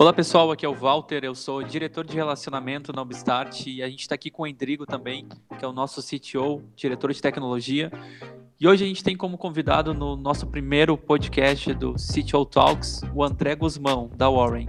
[0.00, 3.88] Olá pessoal, aqui é o Walter, eu sou diretor de relacionamento na Obstart e a
[3.90, 5.26] gente está aqui com o Endrigo também,
[5.58, 7.90] que é o nosso CTO, diretor de tecnologia.
[8.60, 13.24] E hoje a gente tem como convidado no nosso primeiro podcast do CTO Talks o
[13.24, 14.68] André Guzmão, da Warren.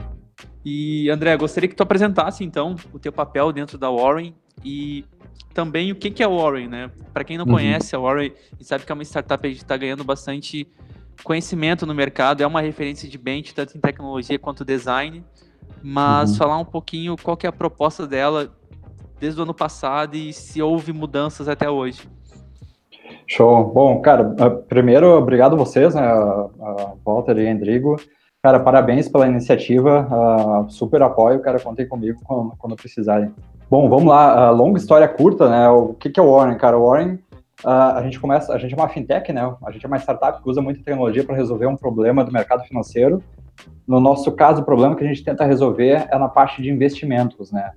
[0.65, 4.33] E André, gostaria que tu apresentasse então o teu papel dentro da Warren
[4.65, 5.05] e
[5.53, 6.91] também o que é a Warren, né?
[7.13, 7.51] Para quem não uhum.
[7.51, 10.67] conhece a Warren, gente sabe que é uma startup que está ganhando bastante
[11.23, 15.23] conhecimento no mercado, é uma referência de bench, tanto em tecnologia quanto design,
[15.81, 16.35] mas uhum.
[16.37, 18.51] falar um pouquinho qual que é a proposta dela
[19.19, 22.07] desde o ano passado e se houve mudanças até hoje.
[23.27, 23.65] Show.
[23.65, 27.95] Bom, cara, ah, primeiro, obrigado a vocês, né, a Walter e a Endrigo.
[28.41, 33.33] Cara, parabéns pela iniciativa, uh, super apoio, cara, contem comigo quando, quando precisarem.
[33.69, 36.77] Bom, vamos lá, uh, longa história curta, né, o que, que é o Warren, cara?
[36.77, 37.19] O Warren
[37.63, 39.41] Uh, a gente começa, a gente é uma fintech, né?
[39.65, 42.63] A gente é uma startup que usa muita tecnologia para resolver um problema do mercado
[42.63, 43.21] financeiro.
[43.85, 47.51] No nosso caso, o problema que a gente tenta resolver é na parte de investimentos,
[47.51, 47.71] né?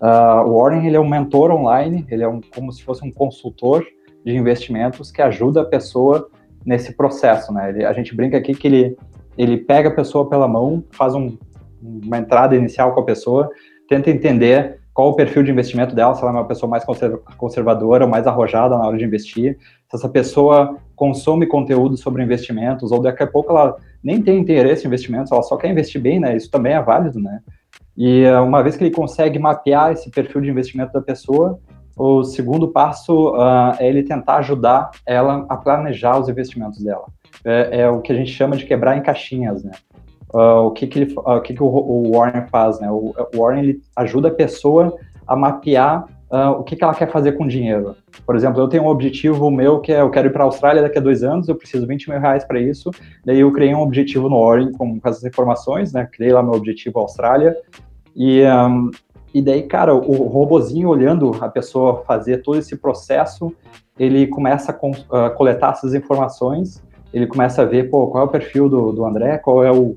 [0.00, 3.10] Uh, o Warren ele é um mentor online, ele é um, como se fosse um
[3.10, 3.84] consultor
[4.24, 6.28] de investimentos que ajuda a pessoa
[6.64, 7.70] nesse processo, né?
[7.70, 8.96] Ele, a gente brinca aqui que ele
[9.36, 11.36] ele pega a pessoa pela mão, faz um,
[11.82, 13.50] uma entrada inicial com a pessoa,
[13.88, 16.84] tenta entender qual o perfil de investimento dela, se ela é uma pessoa mais
[17.36, 19.58] conservadora mais arrojada na hora de investir,
[19.90, 24.84] se essa pessoa consome conteúdo sobre investimentos, ou daqui a pouco ela nem tem interesse
[24.84, 26.36] em investimentos, ela só quer investir bem, né?
[26.36, 27.40] Isso também é válido, né?
[27.96, 31.58] E eh, uma vez que ele consegue mapear esse perfil de investimento da pessoa,
[31.96, 37.06] o segundo passo uh, é ele tentar ajudar ela a planejar os investimentos dela.
[37.44, 39.72] É, é, o que a gente chama de quebrar em caixinhas, né?
[40.34, 42.90] Uh, o que que, ele, uh, o, que que o, o, Warren faz, né?
[42.90, 44.94] O, o, Warren ele ajuda a pessoa
[45.26, 47.96] a mapear uh, o que, que ela quer fazer com o dinheiro.
[48.26, 50.82] Por exemplo, eu tenho um objetivo meu que é eu quero ir para a Austrália
[50.82, 52.90] daqui a dois anos, eu preciso 20 mil reais para isso.
[53.24, 56.08] Daí eu criei um objetivo no Warren com, com essas informações, né?
[56.12, 57.56] Criei lá meu objetivo Austrália
[58.14, 58.90] e um,
[59.32, 63.52] e daí, cara, o robozinho olhando a pessoa fazer todo esse processo,
[63.98, 64.78] ele começa
[65.10, 66.80] a coletar essas informações,
[67.12, 69.96] ele começa a ver, pô, qual é o perfil do, do André, qual é o,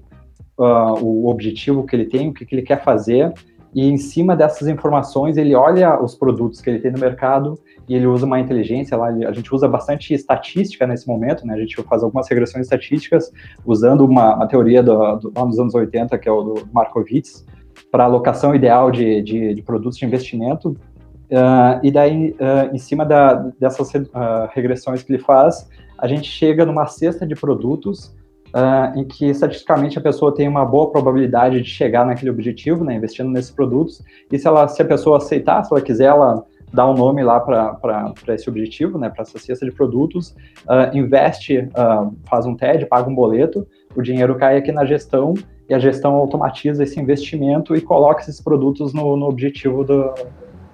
[0.57, 3.34] uh, o objetivo que ele tem, o que, que ele quer fazer,
[3.73, 7.95] e em cima dessas informações ele olha os produtos que ele tem no mercado e
[7.95, 11.75] ele usa uma inteligência lá, a gente usa bastante estatística nesse momento, né, a gente
[11.84, 13.31] faz algumas regressões estatísticas
[13.66, 17.45] usando uma, uma teoria do, do, lá dos anos 80, que é o do Markowitz,
[17.91, 23.06] para alocação ideal de, de, de, produtos de investimento, uh, e daí, uh, em cima
[23.06, 24.07] da, dessas uh,
[24.53, 28.17] regressões que ele faz, a gente chega numa cesta de produtos
[28.57, 32.95] uh, em que estatisticamente a pessoa tem uma boa probabilidade de chegar naquele objetivo, né,
[32.95, 34.01] investindo nesses produtos,
[34.31, 37.40] e se, ela, se a pessoa aceitar, se ela quiser, ela dá um nome lá
[37.40, 40.35] para esse objetivo, né, para essa cesta de produtos,
[40.66, 45.35] uh, investe, uh, faz um TED, paga um boleto, o dinheiro cai aqui na gestão
[45.69, 50.13] e a gestão automatiza esse investimento e coloca esses produtos no, no objetivo do,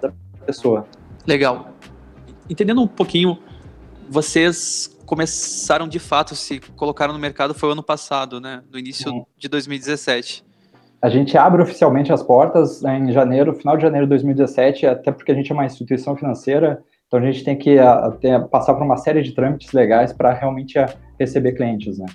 [0.02, 0.12] da
[0.46, 0.86] pessoa.
[1.28, 1.68] Legal.
[2.50, 3.38] Entendendo um pouquinho,
[4.10, 8.64] vocês começaram de fato, se colocaram no mercado foi o ano passado, né?
[8.72, 9.24] No início Sim.
[9.38, 10.44] de 2017.
[11.00, 15.12] A gente abre oficialmente as portas né, em janeiro, final de janeiro de 2017, até
[15.12, 18.12] porque a gente é uma instituição financeira, então a gente tem que a,
[18.50, 22.08] passar por uma série de trâmites legais para realmente a, receber clientes, né?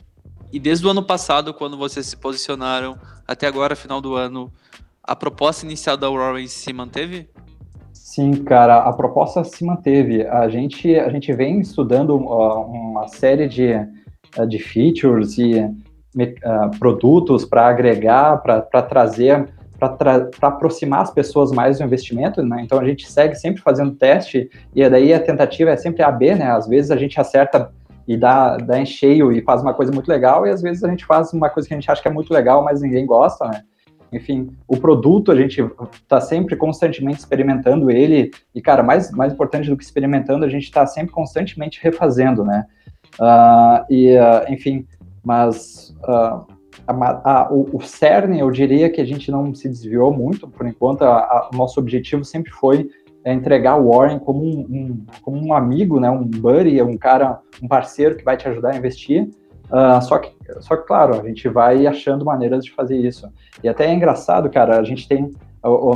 [0.53, 2.98] E desde o ano passado, quando vocês se posicionaram,
[3.28, 4.50] até agora, final do ano,
[5.04, 7.30] a proposta inicial da Aurora se manteve?
[8.08, 10.26] Sim, cara, a proposta se manteve.
[10.26, 13.74] A gente, a gente vem estudando uh, uma série de,
[14.38, 19.47] uh, de features e uh, produtos para agregar, para trazer,
[19.78, 22.62] para tra aproximar as pessoas mais do investimento, né?
[22.62, 26.50] Então a gente segue sempre fazendo teste e daí a tentativa é sempre AB, né?
[26.50, 27.70] Às vezes a gente acerta
[28.06, 30.88] e dá, dá em cheio e faz uma coisa muito legal e às vezes a
[30.88, 33.47] gente faz uma coisa que a gente acha que é muito legal, mas ninguém gosta,
[33.48, 33.60] né?
[34.12, 35.60] Enfim, o produto a gente
[35.92, 38.30] está sempre constantemente experimentando ele.
[38.54, 42.66] E, cara, mais, mais importante do que experimentando, a gente está sempre constantemente refazendo, né?
[43.20, 44.86] Uh, e, uh, enfim,
[45.24, 46.47] mas uh,
[46.86, 50.66] a, a, o, o CERN, eu diria que a gente não se desviou muito, por
[50.66, 52.88] enquanto, o nosso objetivo sempre foi
[53.24, 57.41] é entregar o Warren como um, um, como um amigo, né, um buddy, um cara,
[57.62, 59.28] um parceiro que vai te ajudar a investir,
[59.70, 63.30] Uh, só, que, só que, claro, a gente vai achando maneiras de fazer isso.
[63.62, 65.30] E até é engraçado, cara, a gente tem,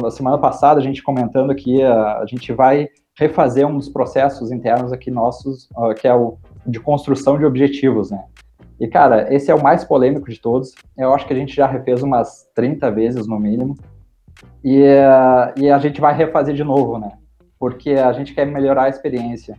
[0.02, 2.88] na semana passada, a gente comentando que a, a gente vai
[3.19, 8.24] refazer dos processos internos aqui nossos, uh, que é o de construção de objetivos, né?
[8.78, 10.75] E, cara, esse é o mais polêmico de todos.
[10.96, 13.76] Eu acho que a gente já refez umas 30 vezes, no mínimo.
[14.64, 17.12] E, uh, e a gente vai refazer de novo, né?
[17.58, 19.56] Porque a gente quer melhorar a experiência.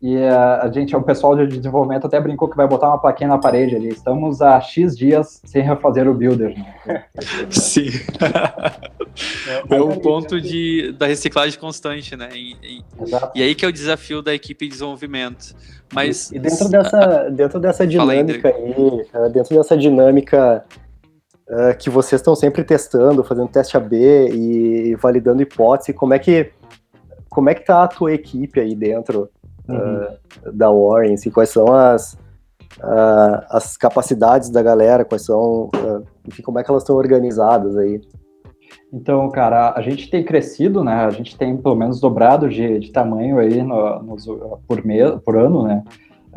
[0.00, 3.28] E a, a gente, o pessoal de desenvolvimento até brincou que vai botar uma plaquinha
[3.28, 3.88] na parede ali.
[3.88, 6.54] Estamos há X dias sem refazer o builder.
[6.54, 7.04] Né?
[7.48, 7.88] Sim.
[9.70, 12.28] é, o ponto de, da reciclagem constante, né?
[12.34, 12.84] E, e,
[13.34, 15.56] e, aí que é o desafio da equipe de desenvolvimento.
[15.94, 20.62] Mas e dentro dessa, dentro dessa dinâmica aí, dentro dessa dinâmica
[21.48, 26.52] uh, que vocês estão sempre testando, fazendo teste AB e validando hipótese, como é que
[27.28, 29.28] como é que tá a tua equipe aí dentro
[29.68, 30.06] uhum.
[30.46, 31.14] uh, da Warren?
[31.14, 32.14] Assim, quais são as,
[32.78, 35.04] uh, as capacidades da galera?
[35.04, 35.70] Quais são,
[36.26, 38.00] enfim, como é que elas estão organizadas aí?
[38.92, 41.04] Então, cara, a gente tem crescido, né?
[41.04, 44.16] A gente tem pelo menos dobrado de, de tamanho aí no, no,
[44.66, 45.82] por, mês, por ano, né?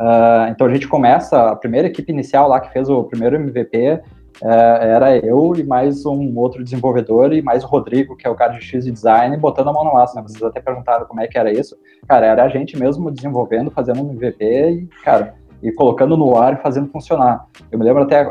[0.00, 3.92] Uh, então a gente começa, a primeira equipe inicial lá que fez o primeiro MVP
[3.94, 4.00] uh,
[4.42, 8.52] era eu e mais um outro desenvolvedor e mais o Rodrigo, que é o cara
[8.52, 10.26] de X Design, botando a mão na massa, né?
[10.26, 11.76] Vocês até perguntaram como é que era isso.
[12.08, 16.54] Cara, era a gente mesmo desenvolvendo, fazendo um MVP e, cara, e colocando no ar
[16.54, 17.46] e fazendo funcionar.
[17.70, 18.26] Eu me lembro até,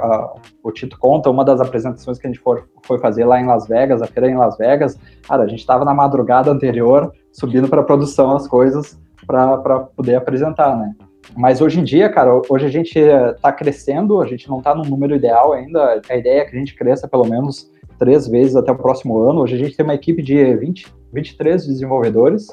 [0.63, 3.67] o Tito conta, uma das apresentações que a gente for, foi fazer lá em Las
[3.67, 7.83] Vegas, a feira em Las Vegas, cara, a gente estava na madrugada anterior, subindo para
[7.83, 10.95] produção as coisas para poder apresentar, né?
[11.37, 14.83] Mas hoje em dia, cara, hoje a gente está crescendo, a gente não está no
[14.83, 18.71] número ideal ainda, a ideia é que a gente cresça pelo menos três vezes até
[18.71, 19.41] o próximo ano.
[19.41, 22.47] Hoje a gente tem uma equipe de 20, 23 desenvolvedores,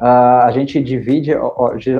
[0.00, 1.32] Uh, a gente divide,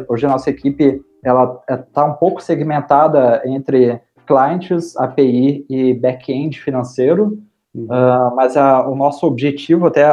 [0.08, 7.38] hoje a nossa equipe ela está um pouco segmentada entre clientes, API e back-end financeiro,
[7.74, 7.84] uhum.
[7.84, 10.04] uh, mas a, o nosso objetivo, até,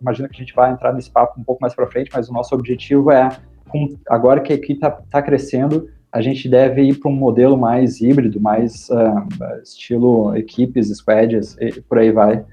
[0.00, 2.32] imagino que a gente vai entrar nesse papo um pouco mais para frente, mas o
[2.32, 3.28] nosso objetivo é,
[3.68, 7.56] com, agora que a equipe está tá crescendo, a gente deve ir para um modelo
[7.58, 12.44] mais híbrido, mais uh, estilo equipes, squads, e por aí vai.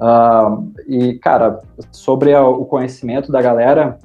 [0.00, 1.60] Uh, e, cara,
[1.92, 3.98] sobre a, o conhecimento da galera,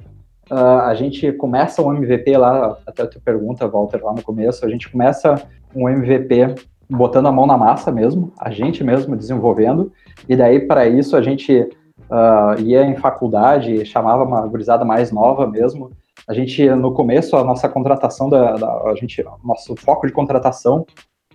[0.50, 4.66] uh, a gente começa um MVP lá, até a tua pergunta, Walter, lá no começo,
[4.66, 5.42] a gente começa
[5.74, 6.54] um MVP
[6.90, 9.92] botando a mão na massa mesmo, a gente mesmo desenvolvendo,
[10.28, 11.68] e daí para isso a gente
[12.10, 15.92] uh, ia em faculdade, chamava uma gurizada mais nova mesmo.
[16.30, 20.86] A gente, no começo, a nossa contratação, da, da a gente, nosso foco de contratação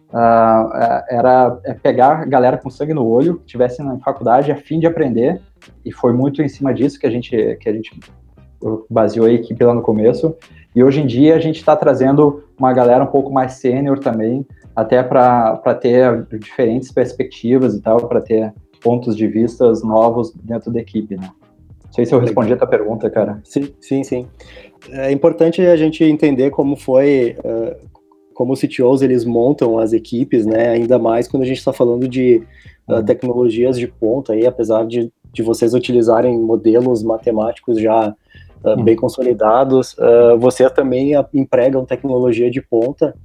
[0.09, 4.79] uh, era é pegar galera com sangue no olho, que estivesse na faculdade a fim
[4.79, 5.41] de aprender,
[5.83, 7.99] e foi muito em cima disso que a gente, que a gente
[8.89, 10.33] baseou a equipe lá no começo.
[10.73, 14.47] E hoje em dia a gente está trazendo uma galera um pouco mais sênior também,
[14.73, 20.79] até para ter diferentes perspectivas e tal, para ter pontos de vistas novos dentro da
[20.79, 21.29] equipe, né?
[21.95, 23.39] Sei se eu respondi a tua pergunta, cara.
[23.45, 24.27] Sim, sim, sim.
[24.91, 27.73] É importante a gente entender como foi, uh,
[28.33, 30.71] como os CTOs eles montam as equipes, né?
[30.71, 32.43] Ainda mais quando a gente está falando de
[32.85, 38.13] uh, tecnologias de ponta, aí, apesar de, de vocês utilizarem modelos matemáticos já
[38.61, 39.95] uh, bem consolidados,
[40.37, 43.15] vocês também empregam tecnologia de ponta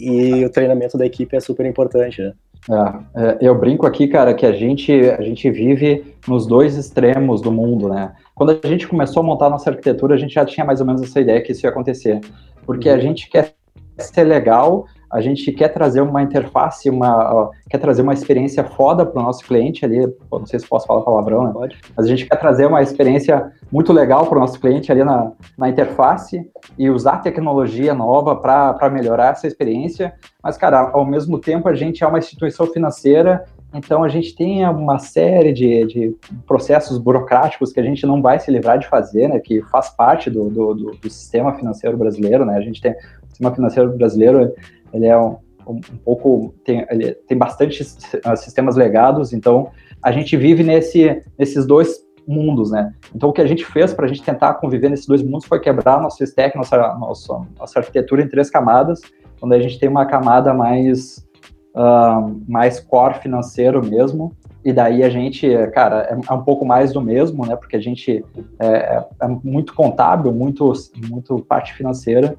[0.00, 2.32] e o treinamento da equipe é super importante, né?
[2.68, 7.40] É, é, eu brinco aqui, cara, que a gente, a gente vive nos dois extremos
[7.40, 8.12] do mundo, né?
[8.34, 10.86] Quando a gente começou a montar a nossa arquitetura, a gente já tinha mais ou
[10.86, 12.20] menos essa ideia que isso ia acontecer.
[12.64, 12.94] Porque uhum.
[12.94, 13.54] a gente quer
[13.98, 19.20] ser legal, a gente quer trazer uma interface, uma, quer trazer uma experiência foda para
[19.20, 20.00] o nosso cliente ali,
[20.30, 21.52] não sei se posso falar palavrão, né?
[21.52, 21.78] Pode.
[21.96, 25.32] Mas a gente quer trazer uma experiência muito legal para o nosso cliente ali na,
[25.56, 26.48] na interface
[26.78, 30.14] e usar tecnologia nova para melhorar essa experiência.
[30.42, 33.44] Mas, cara, ao mesmo tempo a gente é uma instituição financeira
[33.76, 36.16] então a gente tem uma série de, de,
[36.46, 39.38] processos burocráticos que a gente não vai se livrar de fazer, né?
[39.38, 42.56] Que faz parte do, do, do, do sistema financeiro brasileiro, né?
[42.56, 44.54] A gente tem o sistema financeiro brasileiro
[44.96, 45.36] ele é um,
[45.66, 49.70] um, pouco tem, ele tem bastante sistemas legados, então
[50.02, 52.92] a gente vive nesse, nesses dois mundos, né?
[53.14, 55.60] Então o que a gente fez para a gente tentar conviver nesses dois mundos foi
[55.60, 59.00] quebrar nosso stack, nossa, nossa, nossa arquitetura em três camadas,
[59.40, 61.24] onde a gente tem uma camada mais
[61.74, 64.32] uh, mais core financeiro mesmo,
[64.64, 67.54] e daí a gente, cara, é, é, um pouco mais do mesmo, né?
[67.54, 68.24] Porque a gente
[68.58, 70.72] é, é, é muito contábil, muito,
[71.08, 72.36] muito parte financeira,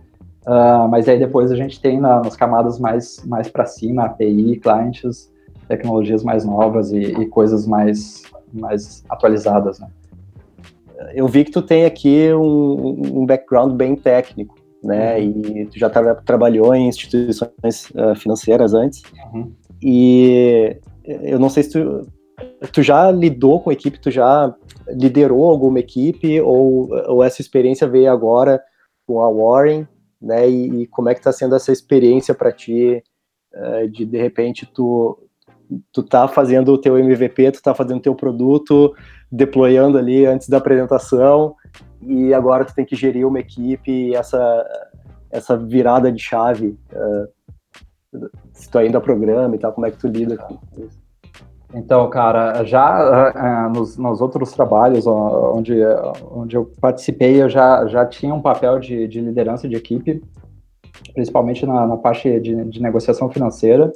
[0.48, 4.62] Uh, mas aí depois a gente tem na, nas camadas mais, mais para cima, API,
[4.62, 5.30] clientes,
[5.68, 8.24] tecnologias mais novas e, e, coisas mais,
[8.54, 9.90] mais atualizadas, né?
[11.14, 15.20] Eu vi que tu tem aqui um, um background bem técnico, né?
[15.20, 15.58] Uhum.
[15.58, 19.04] E tu já tra trabalhou em instituições uh, financeiras antes.
[19.34, 19.52] Uhum.
[19.84, 22.08] E eu não sei se tu,
[22.72, 24.56] tu já lidou com equipe, tu já
[24.88, 28.62] liderou alguma equipe ou, ou essa experiência veio agora
[29.06, 29.86] com a Warren
[30.22, 30.50] né?
[30.50, 33.04] E, e como é que está sendo essa experiência para ti
[33.54, 35.18] uh, de de repente tu
[35.92, 38.96] tu tá fazendo o teu MVP, tu tá fazendo o teu produto,
[39.30, 41.56] deployando ali antes da apresentação
[42.02, 44.66] e agora tu tem que gerir uma equipe e essa,
[45.30, 50.08] essa virada de chave, uh, se tu ainda programa e tal, como é que tu
[50.08, 51.07] lida com isso?
[51.74, 55.76] Então, cara, já uh, nos, nos, outros trabalhos onde,
[56.32, 60.24] onde eu participei, eu já, já tinha um papel de, de liderança de equipe,
[61.14, 63.92] principalmente na, na parte de, de negociação financeira.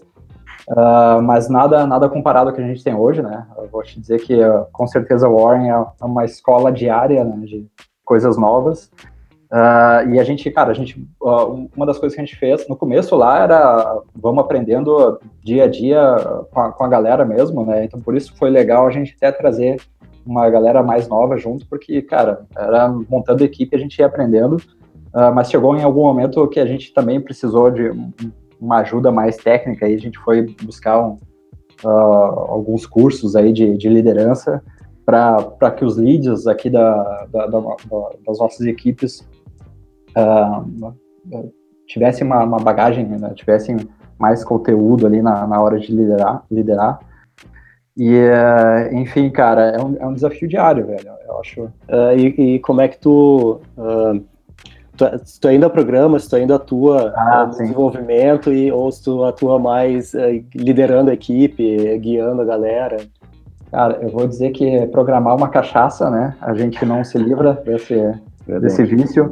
[0.69, 3.47] Uh, mas nada nada comparado ao que a gente tem hoje, né?
[3.57, 7.45] Eu vou te dizer que uh, com certeza o Warren é uma escola diária né,
[7.45, 7.67] de
[8.05, 8.91] coisas novas.
[9.51, 11.05] Uh, e a gente, cara, a gente,
[11.75, 15.67] uma das coisas que a gente fez no começo lá era vamos aprendendo dia a
[15.67, 15.99] dia
[16.49, 17.83] com a, com a galera mesmo, né?
[17.83, 19.81] Então por isso foi legal a gente até trazer
[20.25, 24.55] uma galera mais nova junto, porque, cara, era montando equipe a gente ia aprendendo.
[25.13, 27.91] Uh, mas chegou em algum momento que a gente também precisou de
[28.57, 31.17] uma ajuda mais técnica e a gente foi buscar um,
[31.83, 34.63] uh, alguns cursos aí de, de liderança
[35.05, 37.59] para que os leads aqui da, da, da,
[38.25, 39.27] das nossas equipes
[40.17, 40.93] uh,
[41.87, 43.77] tivessem uma, uma bagagem, né, tivessem
[44.17, 46.43] mais conteúdo ali na, na hora de liderar.
[46.49, 46.99] liderar.
[47.97, 51.63] E, uh, enfim, cara, é um, é um desafio diário, velho, eu acho.
[51.63, 54.23] Uh, e, e, como é que tu uh,
[54.95, 59.03] tu, se tu ainda programa, se tu ainda atua ah, no desenvolvimento e, ou se
[59.03, 60.13] tu atua mais
[60.55, 62.97] liderando a equipe, guiando a galera?
[63.69, 66.35] Cara, eu vou dizer que programar uma cachaça, né?
[66.41, 68.13] A gente não se livra desse,
[68.61, 69.31] desse vício.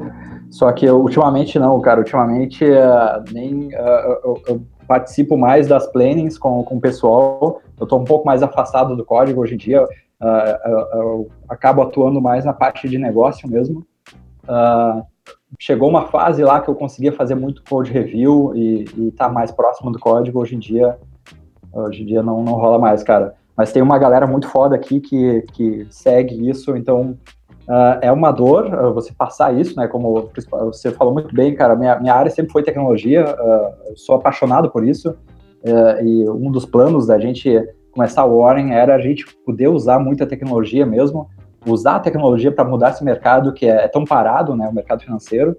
[0.50, 2.00] Só que ultimamente não, cara.
[2.00, 7.62] Ultimamente uh, nem uh, eu, eu, participo mais das plannings com, com o pessoal.
[7.79, 9.84] Eu estou um pouco mais afastado do código hoje em dia.
[9.84, 13.86] Uh, eu acabo atuando mais na parte de negócio mesmo.
[15.60, 19.51] Chegou uma fase lá que eu conseguia fazer muito code review e, estar tá mais
[19.51, 20.39] próximo do código.
[20.39, 20.98] Hoje em dia,
[21.72, 23.36] hoje em dia não, não rola mais, cara.
[23.56, 27.18] Mas tem uma galera muito foda aqui que, que segue isso, então
[27.70, 29.88] uh, é uma dor uh, você passar isso, né?
[29.88, 30.30] Como
[30.66, 34.86] você falou muito bem, cara, minha, minha área sempre foi tecnologia, uh, sou apaixonado por
[34.86, 35.16] isso,
[36.02, 37.50] e um dos planos da gente
[37.92, 41.28] começar o Warren era a gente poder usar muita tecnologia mesmo,
[41.66, 45.04] usar a tecnologia para mudar esse mercado que é, é, tão parado, né, o mercado
[45.04, 45.58] financeiro.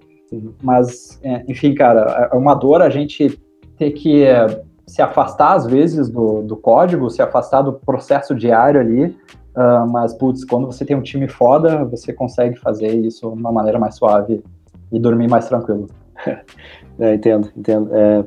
[0.61, 3.39] Mas, é, enfim, cara, é uma dor a gente
[3.77, 8.79] ter que é, se afastar às vezes do, do código, se afastar do processo diário
[8.79, 9.15] ali.
[9.55, 13.51] Uh, mas, putz, quando você tem um time foda, você consegue fazer isso de uma
[13.51, 14.41] maneira mais suave
[14.91, 15.87] e dormir mais tranquilo.
[16.99, 17.89] É, entendo, entendo.
[17.95, 18.23] É,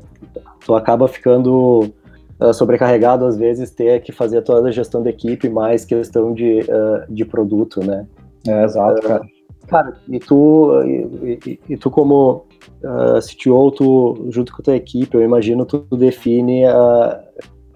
[0.67, 1.93] tu acaba ficando
[2.41, 6.61] uh, sobrecarregado, às vezes, ter que fazer toda a gestão da equipe, mais questão de,
[6.61, 8.05] uh, de produto, né?
[8.49, 9.25] É, exato, cara.
[9.69, 12.47] Cara, e tu, e, e, e tu como
[12.83, 17.24] uh, CTO, tu, junto com a tua equipe, eu imagino, tu define uh,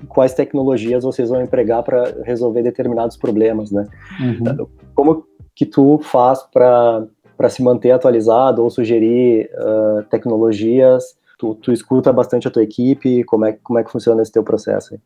[0.09, 3.87] quais tecnologias vocês vão empregar para resolver determinados problemas, né?
[4.21, 4.67] Uhum.
[4.95, 5.25] Como
[5.55, 12.49] que tu faz para se manter atualizado ou sugerir uh, tecnologias tu, tu escuta bastante
[12.49, 15.00] a tua equipe, como é, como é que funciona esse teu processo aí?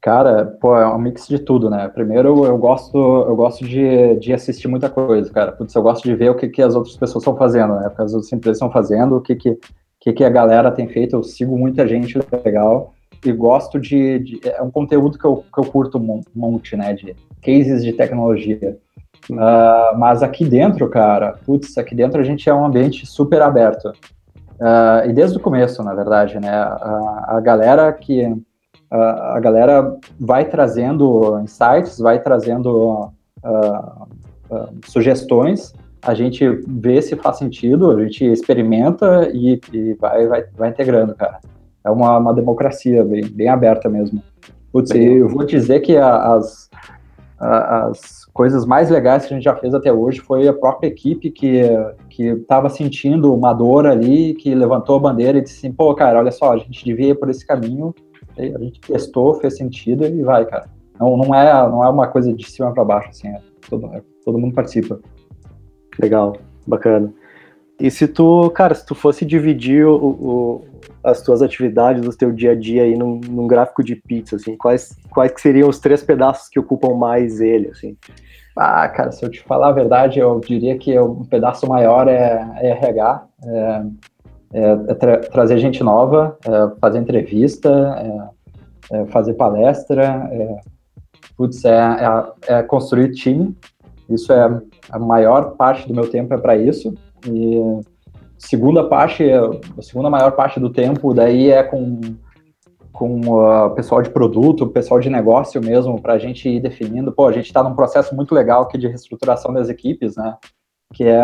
[0.00, 1.88] Cara, pô, é um mix de tudo, né?
[1.88, 5.50] Primeiro, eu gosto, eu gosto de, de assistir muita coisa, cara.
[5.50, 7.88] Putz, eu gosto de ver o que, que as outras pessoas estão fazendo, né?
[7.88, 9.58] O que as outras empresas estão fazendo, o que, que,
[9.98, 11.16] que, que a galera tem feito.
[11.16, 15.60] Eu sigo muita gente legal e gosto de, de é um conteúdo que eu, que
[15.60, 16.92] eu curto um monte, né?
[16.94, 18.78] De cases de tecnologia.
[19.30, 23.88] Uh, mas aqui dentro, cara, putz, aqui dentro a gente é um ambiente super aberto.
[24.60, 26.50] Uh, e desde o começo, na verdade, né?
[26.50, 28.24] A, a galera que
[28.90, 33.12] a, a, galera vai trazendo insights, vai trazendo
[33.44, 34.06] uh,
[34.86, 35.72] sugestões,
[36.02, 41.14] a gente vê se faz sentido, a gente experimenta e, e vai, vai, vai integrando,
[41.14, 41.40] cara.
[41.84, 44.22] É uma, uma democracia bem, bem aberta mesmo.
[44.72, 46.70] Putz, eu vou dizer que as,
[47.38, 51.30] as coisas mais legais que a gente já fez até hoje foi a própria equipe
[51.30, 51.62] que
[52.08, 56.18] que estava sentindo uma dor ali, que levantou a bandeira e disse assim, pô, cara,
[56.18, 57.94] olha só, a gente devia ir por esse caminho,
[58.36, 60.68] a gente testou, fez sentido e vai, cara.
[60.98, 64.02] Não, não, é, não é uma coisa de cima para baixo, assim, é todo, é,
[64.22, 65.00] todo mundo participa.
[65.98, 67.12] Legal, bacana.
[67.80, 70.64] E se tu, cara, se tu fosse dividir o, o,
[71.02, 74.54] as tuas atividades do teu dia a dia aí num, num, gráfico de pizza, assim,
[74.54, 77.96] quais, quais seriam os três pedaços que ocupam mais ele, assim?
[78.54, 82.46] Ah, cara, se eu te falar a verdade, eu diria que um pedaço maior é,
[82.56, 83.82] é RH, é,
[84.52, 88.30] é, é tra trazer gente nova, é, fazer entrevista,
[88.90, 90.28] é, é, fazer palestra,
[91.34, 93.56] putz, é, construir time.
[94.08, 94.60] Isso é
[94.90, 96.92] a maior parte do meu tempo é para isso.
[97.26, 97.80] E
[98.38, 102.00] segunda parte, a segunda maior parte do tempo daí é com
[102.92, 107.10] com o pessoal de produto, o pessoal de negócio mesmo, para a gente ir definindo.
[107.10, 110.36] Pô, a gente está num processo muito legal aqui de reestruturação das equipes, né?
[110.92, 111.20] que é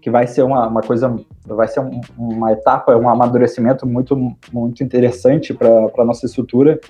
[0.00, 1.14] que vai ser uma, uma coisa,
[1.46, 4.16] vai ser um, uma etapa, um amadurecimento muito
[4.50, 6.80] muito interessante para a nossa estrutura.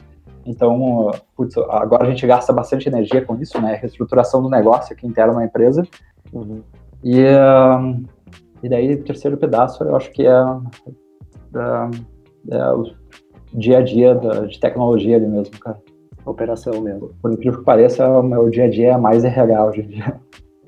[0.46, 3.74] Então, putz, agora a gente gasta bastante energia com isso, né?
[3.74, 5.86] Reestruturação do negócio aqui interno na empresa.
[6.32, 6.62] Uhum.
[7.02, 8.04] E, uh,
[8.62, 10.32] e daí, o terceiro pedaço, eu acho que é,
[11.54, 12.84] é, é o
[13.54, 15.78] dia a dia da, de tecnologia ali mesmo, cara.
[16.24, 17.10] Operação mesmo.
[17.20, 20.20] Por incrível que pareça, o meu dia a dia é mais RH hoje em dia.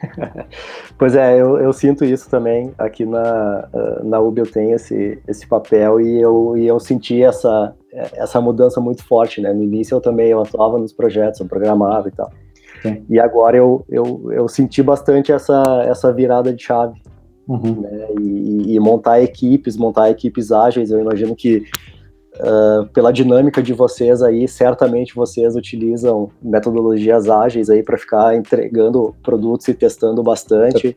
[0.98, 2.72] pois é, eu, eu, sinto isso também.
[2.78, 3.68] Aqui na,
[4.02, 8.80] na UB eu tenho esse, esse papel e eu, e eu senti essa, essa mudança
[8.80, 9.52] muito forte, né?
[9.52, 12.30] No início eu também eu atuava nos projetos, eu programava e tal.
[12.80, 13.04] Sim.
[13.08, 17.00] E agora eu, eu, eu senti bastante essa, essa virada de chave.
[17.48, 17.80] Uhum.
[17.80, 18.08] Né?
[18.20, 21.64] E, e, montar equipes, montar equipes ágeis, eu imagino que
[22.34, 29.14] Uh, pela dinâmica de vocês aí, certamente vocês utilizam metodologias ágeis aí para ficar entregando
[29.22, 30.96] produtos e testando bastante.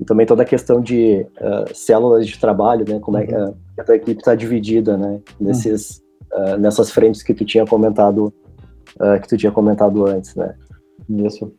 [0.00, 2.98] E também toda a questão de uh, células de trabalho, né?
[2.98, 3.22] Como uhum.
[3.22, 3.54] é que a, uhum.
[3.78, 5.20] a tua equipe está dividida, né?
[5.40, 6.02] Nesses,
[6.34, 6.54] uhum.
[6.54, 8.34] uh, nessas frentes que tu tinha comentado,
[9.22, 10.56] que tu tinha comentado antes, né?
[11.08, 11.52] Isso.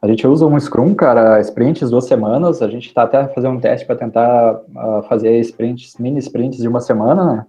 [0.00, 2.62] A gente usa um Scrum, cara, sprints duas semanas.
[2.62, 4.60] A gente está até fazendo um teste para tentar
[5.08, 7.46] fazer sprints, mini sprints de uma semana, né?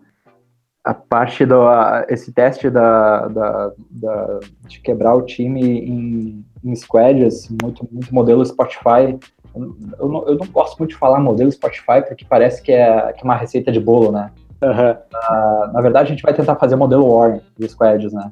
[0.84, 1.62] a parte do
[2.08, 8.46] esse teste da, da, da, de quebrar o time em, em squads, muito, muito modelo
[8.46, 9.20] Spotify.
[9.56, 13.14] Eu, eu, não, eu não gosto muito de falar modelo Spotify porque parece que é,
[13.14, 14.32] que é uma receita de bolo, né?
[14.62, 14.92] Uhum.
[14.92, 18.32] Uh, na verdade, a gente vai tentar fazer modelo Warren de squads, né?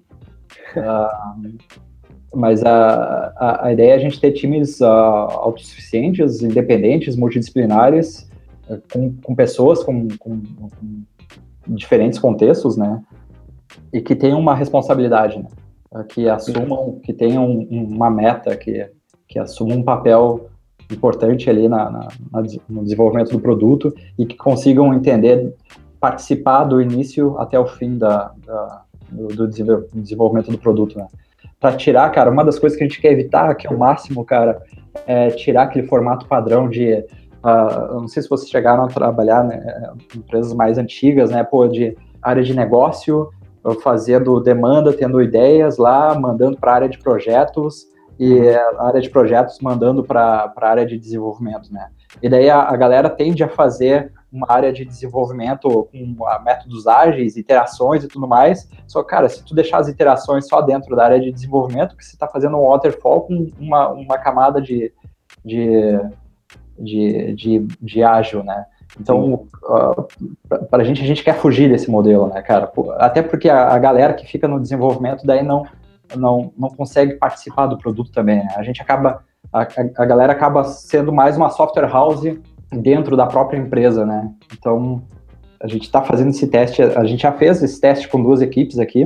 [0.76, 1.68] Uh,
[2.34, 8.28] mas a, a, a, ideia é a gente ter times uh, autossuficientes, independentes, multidisciplinares,
[8.92, 11.04] com, com pessoas com, com, com
[11.68, 13.02] diferentes contextos, né?
[13.94, 15.48] E que tenham uma responsabilidade, né?
[16.10, 18.90] Que assumam, que tenham uma meta, que,
[19.28, 20.50] que assumam um papel
[20.92, 22.08] importante ali na, na,
[22.70, 25.54] no desenvolvimento do produto e que consigam entender,
[26.00, 31.08] participar do início até o fim da, da do, do, desenvolvimento do produto, né?
[31.60, 34.24] Para tirar, cara, uma das coisas que a gente quer evitar, que é o máximo,
[34.24, 34.62] cara,
[35.06, 37.04] é tirar aquele formato padrão de
[37.38, 41.66] Uh, não sei se vocês chegaram a trabalhar né, em empresas mais antigas, né, pô,
[41.68, 43.30] de área de negócio,
[43.82, 47.86] fazendo demanda, tendo ideias lá, mandando para a área de projetos
[48.20, 51.88] e a área de projetos mandando para a área de desenvolvimento, né?
[52.22, 56.88] E daí a, a, galera tende a fazer uma área de desenvolvimento com a, métodos
[56.88, 58.70] ágeis, iterações e tudo mais.
[58.88, 62.16] Só, cara, se tu deixar as iterações só dentro da área de desenvolvimento, que você
[62.16, 64.94] está fazendo um waterfall com uma, uma camada de,
[65.44, 66.00] de
[66.78, 68.66] de, de, de ágil, né?
[69.00, 70.08] Então, uh,
[70.70, 72.72] para a gente, a gente quer fugir desse modelo, né, cara?
[72.98, 75.66] Até porque a, a, galera que fica no desenvolvimento daí não,
[76.16, 78.54] não, não consegue participar do produto também, né?
[78.56, 82.24] A gente acaba, a, a galera acaba sendo mais uma software house
[82.72, 84.32] dentro da própria empresa, né?
[84.58, 85.02] Então,
[85.62, 88.80] a gente está fazendo esse teste, a gente já fez esse teste com duas equipes
[88.80, 89.04] aqui.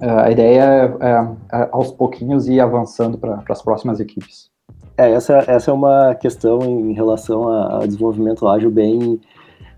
[0.00, 4.48] Uh, a ideia é, é, é, aos pouquinhos ir avançando para as próximas equipes.
[4.96, 9.20] É, essa, essa é uma questão em relação ao desenvolvimento ágil bem,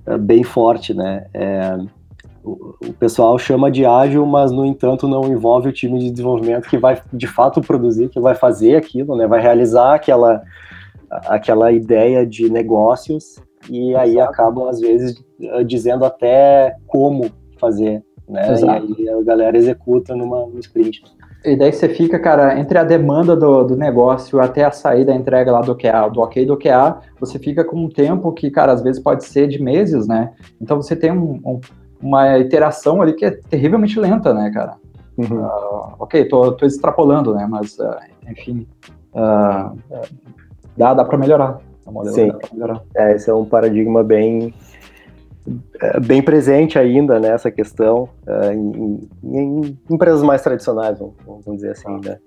[0.07, 1.27] é, bem forte, né?
[1.33, 1.79] É,
[2.43, 6.69] o, o, pessoal chama de ágil, mas no entanto não envolve o time de desenvolvimento
[6.69, 9.27] que vai de fato produzir, que vai fazer aquilo, né?
[9.27, 10.43] Vai realizar aquela,
[11.27, 13.37] aquela ideia de negócios
[13.69, 14.31] e aí Exato.
[14.31, 15.23] acabam às vezes
[15.67, 18.53] dizendo até como fazer, né?
[18.53, 18.95] Exato.
[18.99, 21.03] E aí a galera executa numa, numa sprint.
[21.45, 25.17] E daí você fica, cara, entre a demanda do, do negócio até a saída, a
[25.17, 28.73] entrega lá do QA, do ok do QA, você fica com um tempo que, cara,
[28.73, 30.33] às vezes pode ser de meses, né?
[30.61, 31.61] Então você tem um, um,
[32.01, 34.77] uma iteração ali que é terrivelmente lenta, né, cara?
[35.17, 35.43] Uhum.
[35.43, 37.47] Uh, ok, tô, tô extrapolando, né?
[37.49, 37.97] Mas, uh,
[38.29, 38.67] enfim,
[39.15, 39.79] uh,
[40.81, 41.59] dá, dá para melhorar.
[41.85, 42.33] O modelo Sim.
[42.53, 42.83] melhorar.
[42.97, 44.55] É, esse é um paradigma bem
[45.81, 51.73] é, bem presente ainda nessa né, questão é, em, em, empresas mais tradicionais, vamos dizer
[51.73, 52.19] assim, né?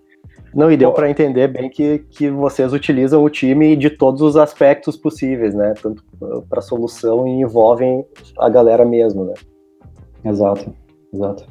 [0.53, 4.37] Não, e deu para entender bem que, que vocês utilizam o time de todos os
[4.37, 5.73] aspectos possíveis, né?
[5.81, 6.03] Tanto
[6.47, 8.05] para solução e envolvem
[8.37, 9.33] a galera mesmo, né?
[10.23, 10.71] Exato,
[11.11, 11.47] exato.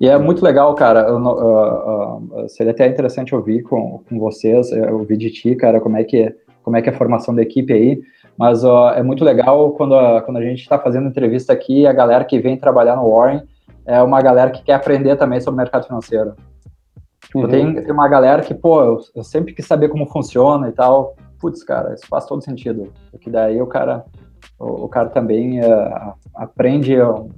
[0.00, 1.00] E é muito legal, cara.
[1.00, 5.96] Eu, uh, uh, seria até interessante ouvir com, com vocês, ouvir de ti, cara, como
[5.96, 8.02] é que como é que é a formação da equipe aí.
[8.36, 11.92] Mas ó, é muito legal quando a, quando a gente está fazendo entrevista aqui, a
[11.92, 13.42] galera que vem trabalhar no Warren
[13.86, 16.34] é uma galera que quer aprender também sobre o mercado financeiro.
[17.26, 17.48] Tipo, uhum.
[17.48, 21.14] tem, tem uma galera que, pô, eu, eu, sempre quis saber como funciona e tal.
[21.38, 22.92] Putz, cara, isso faz todo sentido.
[23.10, 24.04] Porque daí o cara,
[24.58, 27.28] o, o cara também uh, aprende uh,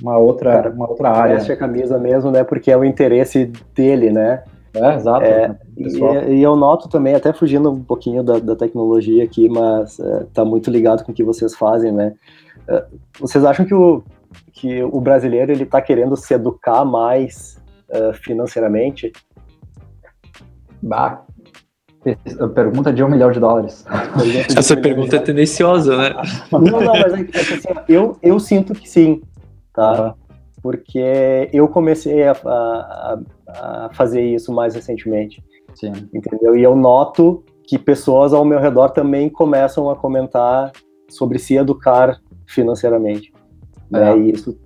[0.00, 1.36] uma outra, uma outra área.
[1.36, 2.44] Veste a camisa mesmo, né?
[2.44, 4.42] Porque é o interesse dele, né?
[4.74, 5.24] É, exato.
[5.24, 9.98] É, e, e, eu noto também, até fugindo um pouquinho da, da tecnologia aqui, mas
[9.98, 12.14] é, tá muito ligado com o que vocês fazem, né?
[12.68, 12.84] É,
[13.18, 14.02] vocês acham que o,
[14.52, 17.58] que o brasileiro ele está querendo se educar mais
[17.90, 19.12] uh, financeiramente?
[20.82, 21.24] Bah,
[22.54, 23.84] pergunta de um milhão de dólares.
[24.56, 26.14] Essa pergunta é tendenciosa, né?
[26.52, 29.20] Não, não, mas é, é assim, eu, eu sinto que sim,
[29.72, 30.14] tá?
[30.62, 35.42] Porque eu comecei a, a, a fazer isso mais recentemente.
[35.74, 35.92] Sim.
[36.12, 36.56] Entendeu?
[36.56, 40.72] E eu noto que pessoas ao meu redor também começam a comentar
[41.08, 43.32] sobre se educar financeiramente.
[43.92, 43.98] É.
[43.98, 44.18] Né?
[44.18, 44.58] E isso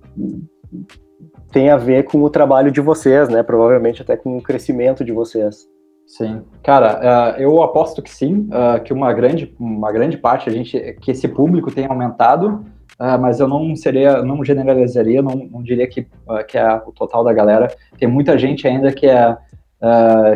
[1.51, 3.43] tem a ver com o trabalho de vocês, né?
[3.43, 5.67] Provavelmente até com o crescimento de vocês.
[6.11, 10.51] Sim, cara, uh, eu aposto que sim, uh, que uma grande, uma grande parte a
[10.51, 12.65] gente, que esse público tem aumentado,
[12.99, 16.05] uh, mas eu não seria, não generalizaria, não, não diria que,
[16.49, 17.73] que é o total da galera.
[17.97, 19.37] Tem muita gente ainda que é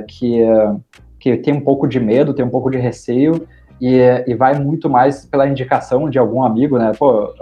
[0.07, 0.39] que
[1.19, 3.45] que tem um pouco de medo, tem um pouco de receio
[3.81, 6.93] e, e vai muito mais pela indicação de algum amigo, né?
[6.97, 7.33] Pô,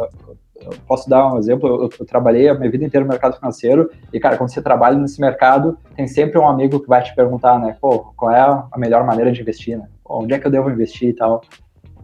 [0.88, 4.20] posso dar um exemplo, eu, eu, trabalhei a minha vida inteira no mercado financeiro e,
[4.20, 7.76] cara, quando você trabalha nesse mercado, tem sempre um amigo que vai te perguntar, né,
[7.80, 9.88] pô, qual é a melhor maneira de investir, né?
[10.06, 11.42] onde é que eu devo investir e tal.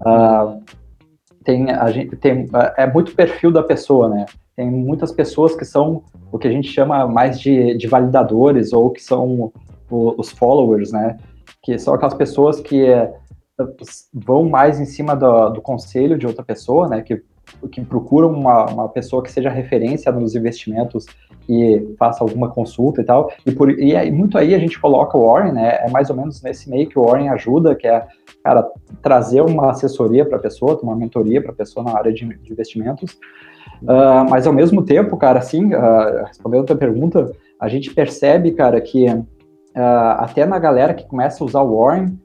[0.02, 0.64] Uh,
[1.44, 4.26] tem, a gente, tem, é muito perfil da pessoa, né?
[4.56, 8.90] Tem muitas pessoas que são o que a gente chama mais de, de validadores ou
[8.90, 9.52] que são
[9.90, 11.18] o, os followers, né?
[11.62, 13.14] Que são aquelas pessoas que é,
[14.14, 17.02] vão mais em cima do, do conselho de outra pessoa, né?
[17.02, 17.24] Que
[17.72, 21.06] que procuram uma, uma pessoa que seja referência nos investimentos
[21.50, 23.32] e faça alguma consulta e tal.
[23.46, 25.80] E, por, e aí, muito aí a gente coloca o Warren, né?
[25.82, 28.06] É mais ou menos nesse meio que o Warren ajuda, que é,
[28.44, 28.70] cara,
[29.02, 32.52] trazer uma assessoria para a pessoa, uma mentoria para a pessoa na área de, de
[32.52, 33.18] investimentos.
[33.82, 38.52] Uh, mas ao mesmo tempo, cara, assim, uh, respondendo a tua pergunta, a gente percebe,
[38.52, 39.24] cara, que uh,
[40.18, 42.20] até na galera que começa a usar o Warren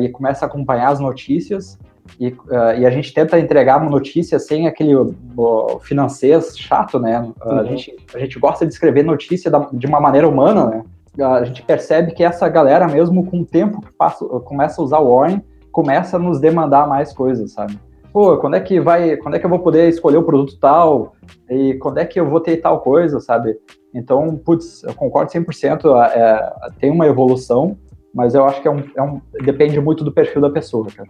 [0.00, 1.78] e começa a acompanhar as notícias,
[2.18, 7.20] e, uh, e, a gente tenta entregar uma notícia sem aquele uh, financeiro chato, né?
[7.20, 7.58] Uh, uhum.
[7.58, 10.84] a, gente, a gente gosta de escrever notícia da, de uma maneira humana, né?
[11.24, 14.98] A gente percebe que essa galera, mesmo com o tempo que passa, começa a usar
[14.98, 17.78] o Warren, começa a nos demandar mais coisas, sabe?
[18.12, 21.14] Pô, quando é que vai, quando é que eu vou poder escolher o produto tal?
[21.48, 23.56] E quando é que eu vou ter tal coisa, sabe?
[23.94, 27.76] Então, putz, eu concordo 100%, é, tem uma evolução,
[28.14, 31.08] mas eu acho que é um, é um, depende muito do perfil da pessoa, cara.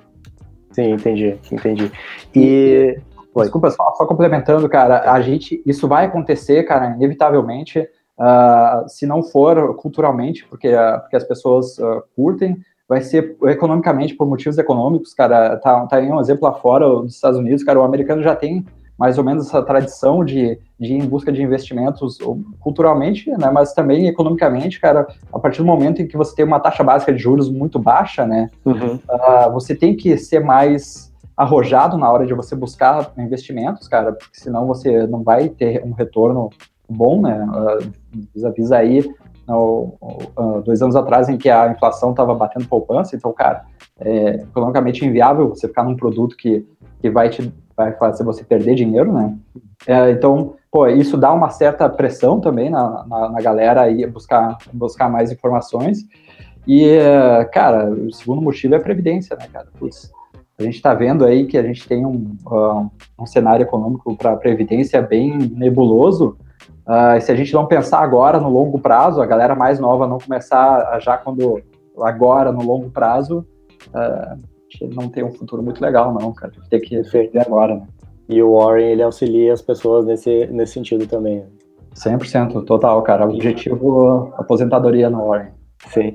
[0.71, 1.91] Sim, entendi, entendi.
[2.35, 2.99] E.
[3.37, 9.23] Desculpa, só, só, complementando, cara, a gente, isso vai acontecer, cara, inevitavelmente, uh, se não
[9.23, 15.15] for culturalmente, porque, uh, porque as pessoas uh, curtem, vai ser economicamente, por motivos econômicos,
[15.15, 18.35] cara, tá, tá aí um exemplo lá fora, dos Estados Unidos, cara, o americano já
[18.35, 18.67] tem
[19.01, 22.19] mais ou menos essa tradição de, de ir em busca de investimentos
[22.61, 26.61] culturalmente, né, mas também economicamente, cara, a partir do momento em que você tem uma
[26.61, 28.97] taxa básica de juros muito baixa, né, uhum.
[28.97, 34.39] uh, você tem que ser mais arrojado na hora de você buscar investimentos, cara, porque
[34.39, 36.51] senão você não vai ter um retorno
[36.87, 39.11] bom, né, uh, vis aí
[39.51, 43.65] no, uh, dois anos atrás em que a inflação estava batendo poupança, então, cara,
[43.99, 46.67] é economicamente inviável você ficar num produto que,
[47.01, 49.35] que vai te vai fazer você perder dinheiro, né?
[49.87, 54.59] É, então, pô, isso dá uma certa pressão também na, na, na galera aí buscar,
[54.71, 56.01] buscar mais informações.
[56.67, 56.99] E,
[57.53, 59.69] cara, o segundo motivo é a previdência, né, cara?
[59.79, 60.13] Putz,
[60.59, 64.33] a gente está vendo aí que a gente tem um, uh, um cenário econômico para
[64.33, 66.37] a previdência bem nebuloso.
[66.87, 70.19] Uh, se a gente não pensar agora no longo prazo, a galera mais nova não
[70.19, 71.63] começar já quando
[72.01, 73.47] agora no longo prazo,
[73.89, 74.39] uh,
[74.95, 76.53] não tem um futuro muito legal, não, cara.
[76.69, 77.87] Tem que perder agora, né?
[78.29, 81.45] E o Warren, ele auxilia as pessoas nesse, nesse sentido também.
[81.95, 83.25] 100%, total, cara.
[83.25, 85.51] Objetivo aposentadoria no Warren.
[85.89, 86.15] Sim.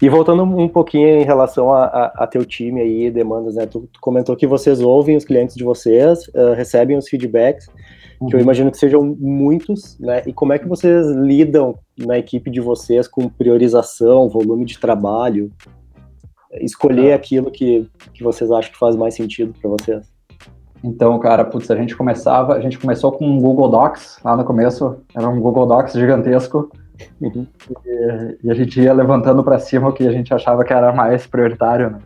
[0.00, 3.66] E voltando um pouquinho em relação a, a, a teu time aí, demandas, né?
[3.66, 7.68] Tu, tu, comentou que vocês ouvem os clientes de vocês, uh, recebem os feedbacks,
[8.20, 8.28] uhum.
[8.28, 8.44] que eu uhum.
[8.44, 10.22] imagino que sejam muitos, né?
[10.26, 15.50] E como é que vocês lidam na equipe de vocês com priorização, volume de trabalho?
[16.54, 20.12] escolher aquilo que, que vocês acham que faz mais sentido para vocês?
[20.82, 24.44] Então, cara, putz, a gente começava, a gente começou com um Google Docs lá no
[24.44, 26.70] começo, era um Google Docs gigantesco,
[27.20, 27.46] uhum.
[27.84, 30.92] e, e, a gente ia levantando para cima o que a gente achava que era
[30.92, 31.98] mais prioritário, né?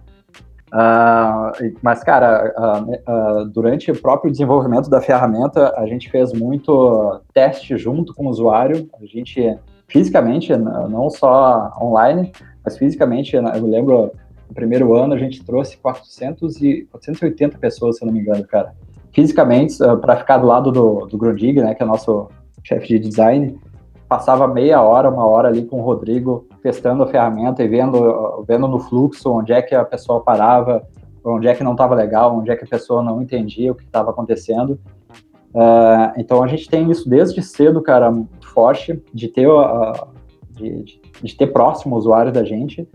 [0.75, 7.21] Uh, mas, cara, uh, uh, durante o próprio desenvolvimento da ferramenta, a gente fez muito
[7.33, 9.57] teste junto com o usuário, a gente
[9.87, 12.33] fisicamente, não só online,
[12.65, 14.11] mas fisicamente, eu lembro
[14.49, 18.45] no primeiro ano a gente trouxe 400 e 480 pessoas, se eu não me engano,
[18.45, 18.75] cara.
[19.13, 22.29] Fisicamente, para ficar do lado do, do Grundig, né, que é o nosso
[22.65, 23.57] chefe de design,
[24.09, 28.67] passava meia hora, uma hora ali com o Rodrigo, testando a ferramenta e vendo, vendo
[28.67, 30.83] no fluxo onde é que a pessoa parava,
[31.23, 33.85] onde é que não estava legal, onde é que a pessoa não entendia o que
[33.85, 34.81] estava acontecendo.
[35.55, 39.93] Uh, então a gente tem isso desde cedo, cara, muito forte, de ter, uh,
[40.53, 42.89] de, de, de, ter próximo o usuário da gente.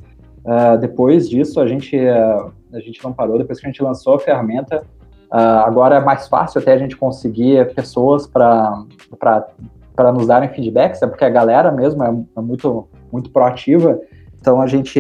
[0.44, 4.20] Uh, depois disso, a gente, a gente não parou, depois que a gente lançou a
[4.20, 4.84] ferramenta,
[5.30, 8.84] agora é mais fácil até a gente conseguir pessoas para
[10.12, 14.00] nos darem feedbacks, é porque a galera mesmo é, é, muito, muito proativa.
[14.40, 15.00] Então a gente,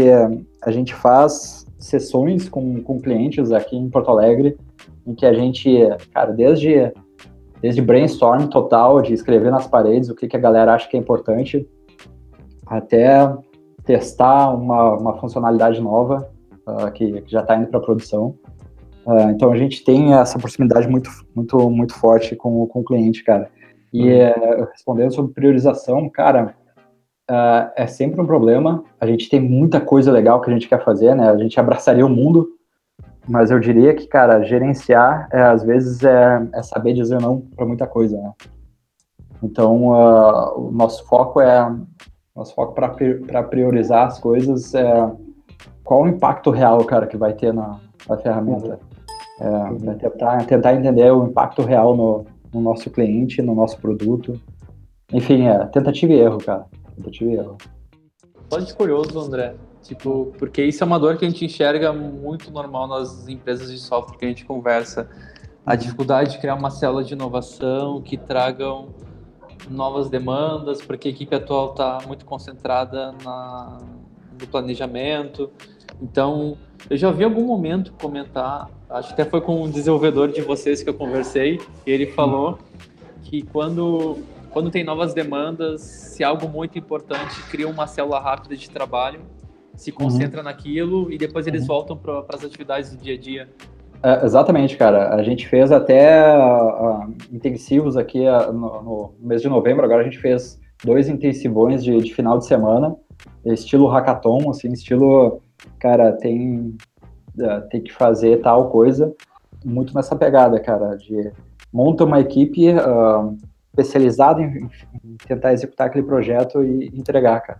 [0.61, 4.57] a gente faz sessões com, com clientes aqui em Porto Alegre,
[5.07, 5.71] em que a gente,
[6.13, 6.91] cara, desde,
[7.61, 10.99] desde brainstorm total, de escrever nas paredes o que, que a galera acha que é
[10.99, 11.67] importante,
[12.67, 13.33] até
[13.83, 16.29] testar uma, uma funcionalidade nova
[16.67, 18.35] uh, que, que, já está indo para produção.
[19.05, 23.23] Uh, então a gente tem essa proximidade muito, muito, muito forte com, com o cliente,
[23.23, 23.49] cara.
[23.91, 24.65] E uhum.
[24.71, 26.55] respondendo sobre priorização, cara,
[27.29, 28.83] uh, é sempre um problema.
[28.99, 31.29] A gente tem muita coisa legal que a gente quer fazer, né?
[31.29, 32.49] A gente abraçaria o mundo,
[33.27, 37.65] mas eu diria que, cara, gerenciar, é, às vezes, é, é, saber dizer não para
[37.65, 38.33] muita coisa, né?
[39.41, 41.71] Então, uh, o nosso foco é
[42.35, 45.11] nosso foco para priorizar as coisas é
[45.83, 48.79] qual o impacto real, cara, que vai ter na, na ferramenta.
[49.41, 54.39] É, tentar, tentar entender o impacto real no, no nosso cliente, no nosso produto.
[55.11, 56.65] Enfim, é tentativa e erro, cara.
[56.99, 57.57] Tentativa e erro.
[58.49, 59.55] Pode curioso, André.
[59.81, 63.79] Tipo, porque isso é uma dor que a gente enxerga muito normal nas empresas de
[63.79, 65.09] software que a gente conversa.
[65.65, 68.89] A dificuldade de criar uma célula de inovação que tragam
[69.69, 73.77] novas demandas, porque a equipe atual está muito concentrada na,
[74.39, 75.49] no planejamento.
[76.01, 76.57] Então,
[76.89, 80.81] eu já vi algum momento comentar, acho que até foi com um desenvolvedor de vocês
[80.81, 82.57] que eu conversei, e ele falou
[83.23, 84.17] que quando,
[84.51, 89.21] quando tem novas demandas, se algo muito importante, cria uma célula rápida de trabalho,
[89.75, 90.45] se concentra uhum.
[90.45, 91.67] naquilo e depois eles uhum.
[91.67, 93.49] voltam para as atividades do dia a dia.
[94.01, 95.13] É, exatamente, cara.
[95.13, 99.83] A gente fez até uh, intensivos aqui uh, no, no, mês de novembro.
[99.83, 102.95] Agora a gente fez dois intensivões de, de final de semana,
[103.45, 105.41] estilo hackathon, assim, estilo
[105.77, 106.77] cara, tem,
[107.37, 109.13] uh, tem que fazer tal coisa,
[109.63, 111.31] muito nessa pegada, cara, de
[111.71, 113.37] monta uma equipe uh,
[113.81, 114.69] especializada em,
[115.03, 117.57] em, tentar executar aquele projeto e entregar, cara.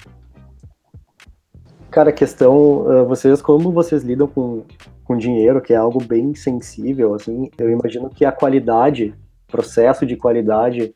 [1.89, 4.63] Cara, a questão, uh, vocês, como vocês lidam com,
[5.03, 9.15] com dinheiro, que é algo bem sensível, assim, eu imagino que a qualidade,
[9.47, 10.93] processo de qualidade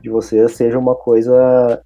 [0.00, 1.82] de vocês seja uma coisa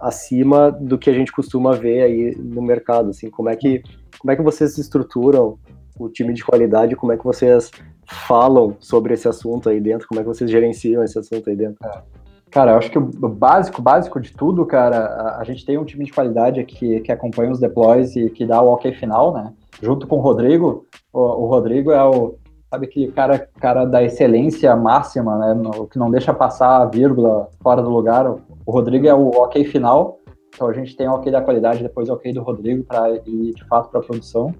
[0.00, 3.82] acima do que a gente costuma ver aí no mercado, assim, como é que
[4.22, 5.58] como é que vocês estruturam
[5.98, 6.94] o time de qualidade?
[6.94, 7.72] Como é que vocês
[8.06, 10.06] falam sobre esse assunto aí dentro?
[10.06, 11.84] Como é que vocês gerenciam esse assunto aí dentro?
[11.84, 12.21] É.
[12.52, 16.04] Cara, eu acho que o básico, básico de tudo, cara, a, gente tem um time
[16.04, 19.52] de qualidade aqui que acompanha os deploys e que dá o ok final, né?
[19.80, 20.86] Junto com o Rodrigo.
[21.12, 22.36] O, o Rodrigo é o,
[22.70, 25.54] sabe, que cara, cara da excelência máxima, né?
[25.54, 28.30] No, que não deixa passar a vírgula fora do lugar.
[28.30, 30.18] O Rodrigo é o ok final
[30.54, 33.54] então a gente tem o ok da qualidade, depois o ok do Rodrigo para ir
[33.54, 34.54] de fato para a produção.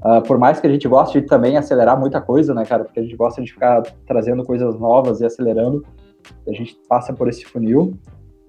[0.00, 2.84] Uh, por mais que a gente goste de também acelerar muita coisa, né, cara?
[2.84, 5.84] Porque a gente gosta de ficar trazendo coisas novas e acelerando.
[6.46, 7.94] A gente passa por esse funil.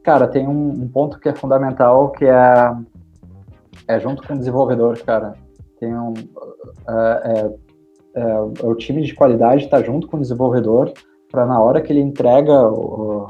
[0.03, 2.75] Cara, tem um, um ponto que é fundamental, que é,
[3.87, 5.33] é junto com o desenvolvedor, cara.
[5.79, 7.51] Tem um, uh, é,
[8.15, 10.93] é, o time de qualidade está junto com o desenvolvedor
[11.29, 13.29] para na hora que ele entrega o,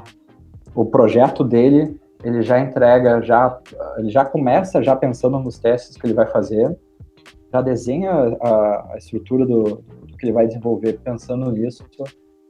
[0.76, 3.60] o projeto dele, ele já entrega, já,
[3.98, 6.78] ele já começa já pensando nos testes que ele vai fazer,
[7.52, 11.84] já desenha a, a estrutura do, do, que ele vai desenvolver pensando nisso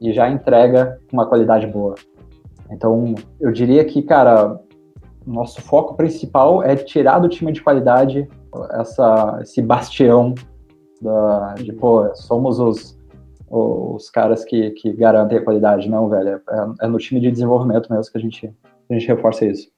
[0.00, 1.94] e já entrega uma qualidade boa.
[2.70, 4.58] Então, eu diria que, cara,
[5.26, 8.28] nosso foco principal é tirar do time de qualidade
[8.72, 10.34] essa, esse bastião
[11.00, 12.98] da, de, pô, somos os,
[13.48, 15.88] os caras que, que garantem a qualidade.
[15.88, 18.52] Não, velho, é, é no time de desenvolvimento mesmo que a gente
[18.88, 19.68] a gente reforça isso.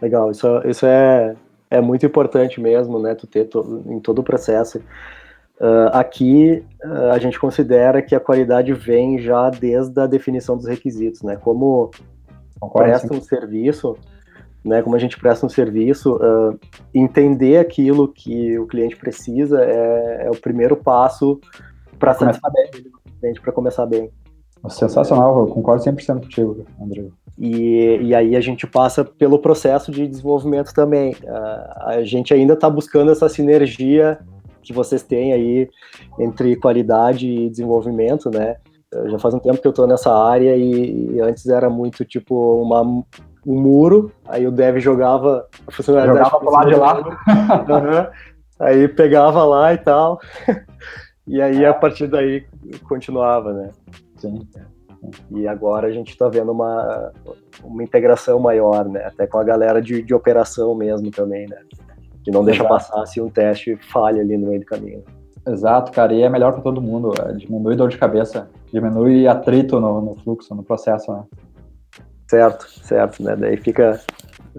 [0.00, 1.36] Legal, isso, isso é,
[1.70, 4.82] é muito importante mesmo, né, tu ter to, em todo o processo.
[5.62, 10.66] Uh, aqui uh, a gente considera que a qualidade vem já desde a definição dos
[10.66, 11.36] requisitos, né?
[11.36, 11.92] Como
[12.58, 13.96] Concordo, presta um serviço,
[14.64, 14.82] né?
[14.82, 16.58] Como a gente presta um serviço, uh,
[16.92, 21.40] entender aquilo que o cliente precisa é, é o primeiro passo
[21.96, 22.50] para começar
[23.20, 24.10] bem, para começar bem.
[24.68, 27.04] Sensacional, eu concordo 100% contigo, André.
[27.38, 31.14] E, e aí a gente passa pelo processo de desenvolvimento também.
[31.76, 34.18] A gente ainda está buscando essa sinergia
[34.62, 35.68] que vocês têm aí
[36.18, 38.56] entre qualidade e desenvolvimento, né?
[39.06, 42.62] Já faz um tempo que eu estou nessa área e, e, antes era muito tipo
[42.62, 42.82] uma
[43.44, 46.98] um muro, aí o dev jogava a funcionalidade jogava pro lado de lá.
[46.98, 48.06] uhum.
[48.60, 50.20] Aí pegava lá e tal.
[51.24, 52.44] E aí, a partir daí,
[52.88, 53.70] continuava, né?
[54.16, 54.40] Sim.
[55.30, 57.12] E agora a gente está vendo uma,
[57.62, 59.04] uma integração maior, né?
[59.04, 61.58] Até com a galera de, de operação mesmo também, né?
[62.24, 62.74] Que não deixa Exato.
[62.74, 65.02] passar se um teste falha ali no meio do caminho.
[65.46, 67.12] Exato, cara, e é melhor para todo mundo.
[67.20, 71.24] É, diminui dor de cabeça, diminui atrito no, no fluxo, no processo, né?
[72.28, 73.34] Certo, certo, né?
[73.36, 74.00] Daí fica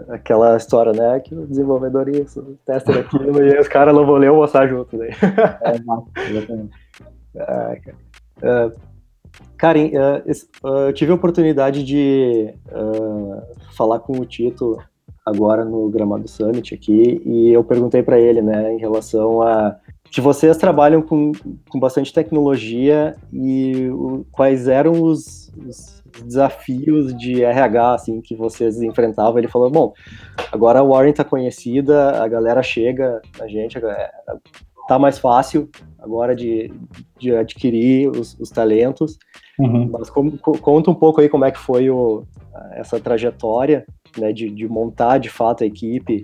[0.10, 1.20] aquela história, né?
[1.22, 4.68] Que o desenvolvedor isso, o tester aquilo, e os caras não vão ler ou mostrar
[4.68, 4.98] junto.
[4.98, 5.12] Daí.
[5.64, 6.74] É, exatamente.
[7.38, 8.68] Ah, cara.
[8.68, 8.94] Uh,
[9.58, 13.42] Karen, uh, eu tive a oportunidade de uh,
[13.76, 14.78] falar com o Tito
[15.26, 19.76] agora no Gramado Summit aqui, e eu perguntei para ele, né, em relação a
[20.14, 21.32] que vocês trabalham com,
[21.68, 28.80] com bastante tecnologia e o, quais eram os, os, desafios de RH assim que vocês
[28.84, 29.40] enfrentavam.
[29.40, 29.92] Ele falou: bom,
[30.52, 33.80] agora a Warren está conhecida, a galera chega, a gente
[34.88, 36.72] tá mais fácil agora de,
[37.18, 39.18] de adquirir os, os talentos.
[39.58, 39.90] Uhum.
[39.92, 42.24] Mas como, conta um pouco aí como é que foi o,
[42.74, 43.84] essa trajetória
[44.18, 46.24] né, de, de montar de fato a equipe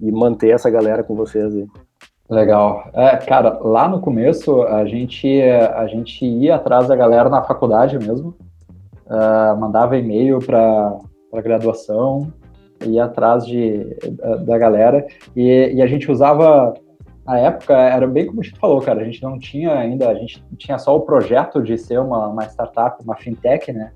[0.00, 1.66] e manter essa galera com vocês aí.
[2.28, 2.88] Legal.
[2.94, 7.98] É, cara, lá no começo a gente, a gente ia atrás da galera na faculdade
[7.98, 8.36] mesmo,
[9.06, 10.96] uh, mandava e-mail para
[11.34, 12.32] a graduação,
[12.86, 13.84] ia atrás de,
[14.46, 15.04] da galera
[15.34, 16.72] e, e, a gente usava,
[17.26, 20.14] na época, era bem como a gente falou, cara, a gente não tinha ainda, a
[20.14, 23.92] gente tinha só o projeto de ser uma, uma startup, uma fintech, né?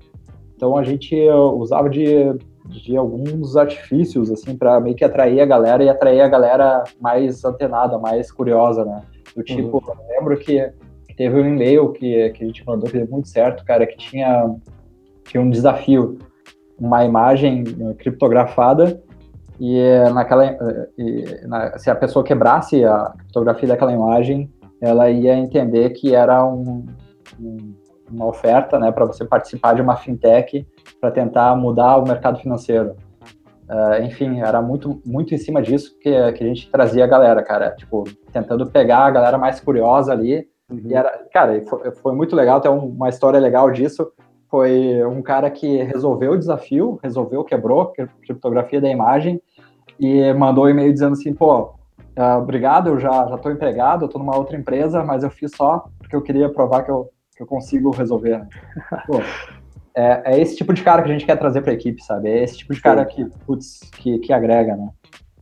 [0.55, 2.35] Então a gente usava de
[2.67, 7.43] de alguns artifícios, assim, para meio que atrair a galera e atrair a galera mais
[7.45, 9.01] antenada, mais curiosa, né?
[9.35, 9.93] Do tipo, uhum.
[9.93, 10.71] eu lembro que,
[11.15, 14.53] teve um e-mail que, que a gente mandou que deu muito certo, cara, que tinha,
[15.23, 16.17] tinha um desafio,
[16.77, 17.63] uma imagem
[17.97, 19.01] criptografada
[19.57, 19.79] e
[20.13, 20.57] naquela
[20.97, 24.51] e, na, se a pessoa quebrasse a criptografia daquela imagem,
[24.81, 26.85] ela ia entender que era um,
[27.39, 27.73] um
[28.11, 30.65] uma oferta, né, para você participar de uma fintech
[30.99, 32.95] para tentar mudar o mercado financeiro.
[33.69, 37.41] Uh, enfim, era muito, muito em cima disso que, que a gente trazia a galera,
[37.41, 40.47] cara, tipo, tentando pegar a galera mais curiosa ali.
[40.69, 40.81] Uhum.
[40.85, 44.11] E era, cara, foi, foi muito legal, tem uma história legal disso.
[44.49, 49.41] Foi um cara que resolveu o desafio, resolveu, quebrou a criptografia da imagem
[49.99, 51.73] e mandou um e-mail dizendo assim, pô,
[52.17, 55.51] uh, obrigado, eu já, já tô empregado, eu tô numa outra empresa, mas eu fiz
[55.55, 58.39] só porque eu queria provar que eu, que eu consigo resolver.
[58.39, 58.47] Né?
[59.07, 59.19] Pô,
[59.95, 62.29] é, é, esse tipo de cara que a gente quer trazer para a equipe, sabe?
[62.29, 64.89] É esse tipo de cara que, putz, que, que agrega, né?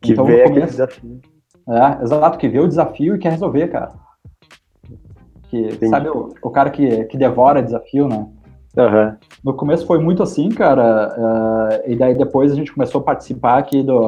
[0.01, 1.21] Que então, vê começo, desafio.
[1.67, 3.91] É, exato, que vê o desafio e quer resolver, cara.
[5.49, 5.89] Que, Entendi.
[5.89, 8.27] sabe, o, o cara que, que devora desafio, né?
[8.75, 9.15] Uhum.
[9.43, 13.59] No começo foi muito assim, cara, uh, e daí depois a gente começou a participar
[13.59, 13.99] aqui do,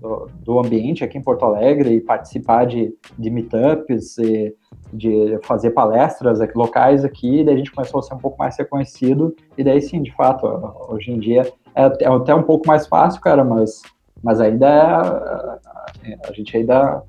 [0.00, 4.54] do, do ambiente aqui em Porto Alegre e participar de, de meetups e
[4.92, 9.34] de fazer palestras locais aqui, daí a gente começou a ser um pouco mais reconhecido,
[9.56, 10.46] e daí sim, de fato,
[10.88, 11.42] hoje em dia
[11.74, 13.82] é, é até um pouco mais fácil, cara, mas,
[14.22, 15.60] mas ainda
[16.04, 17.02] é, a gente ainda,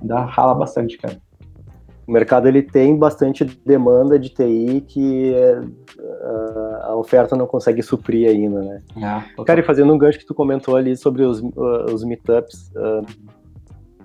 [0.00, 1.16] ainda rala bastante, cara
[2.10, 8.28] o mercado ele tem bastante demanda de TI que uh, a oferta não consegue suprir
[8.28, 8.82] ainda, né?
[9.00, 12.72] Ah, Cara, e fazendo um gancho que tu comentou ali sobre os, uh, os meetups,
[12.74, 13.06] uh,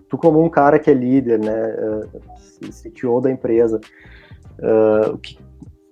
[0.08, 2.02] tu como um cara que é líder, né,
[2.60, 3.80] CTO da empresa,
[5.22, 5.38] que,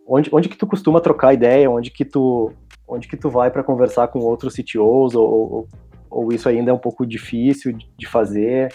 [0.08, 2.52] onde, onde que tu costuma trocar ideia, onde que tu,
[2.88, 5.67] onde que tu vai para conversar com outros CTOs, ou, ou,
[6.10, 8.73] ou, isso ainda é um pouco difícil de fazer,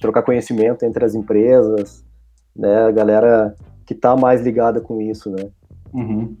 [0.00, 2.04] trocar conhecimento entre as empresas?
[2.54, 2.84] né?
[2.84, 3.54] A galera
[3.86, 5.50] que tá mais ligada com isso, né?
[5.92, 6.36] Uhum.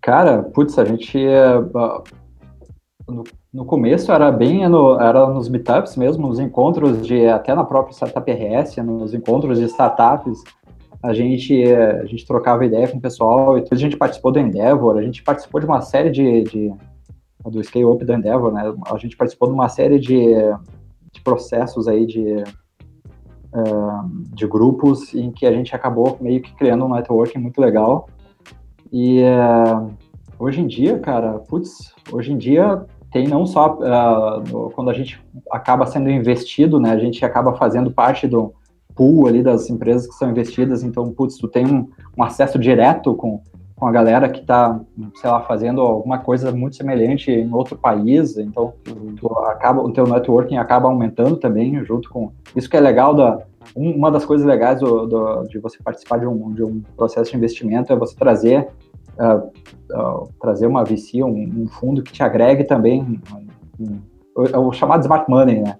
[0.00, 1.54] Cara, putz, a gente é,
[3.08, 7.64] no, no, começo era bem no, era nos meetups mesmo, nos encontros de até na
[7.64, 10.42] própria startup RS, nos encontros de startups,
[11.02, 14.40] a gente a gente trocava ideia com o pessoal e depois a gente participou do
[14.40, 16.74] Endeavor, a gente participou de uma série de, de
[17.44, 18.74] do Scale Up do Endeavor, né?
[18.90, 20.34] A gente participou de uma série de,
[21.12, 22.44] de processos aí de
[24.34, 28.08] de grupos em que a gente acabou meio que criando um networking muito legal.
[28.92, 29.90] E uh,
[30.38, 35.22] hoje em dia, cara, putz, hoje em dia tem não só uh, quando a gente
[35.50, 38.52] acaba sendo investido, né, a gente acaba fazendo parte do
[38.94, 43.14] pool ali das empresas que são investidas, então, putz, tu tem um, um acesso direto
[43.14, 43.40] com,
[43.76, 44.80] com a galera que está,
[45.14, 48.74] sei lá, fazendo alguma coisa muito semelhante em outro país, então
[49.46, 53.40] acaba, o teu networking acaba aumentando também junto com isso que é legal da
[53.74, 57.36] uma das coisas legais do, do, de você participar de um, de um processo de
[57.36, 58.68] investimento é você trazer
[59.18, 59.50] uh,
[59.92, 63.20] uh, trazer uma VC, um, um, fundo que te agregue também
[64.34, 65.76] o, o, chamado smart money, né?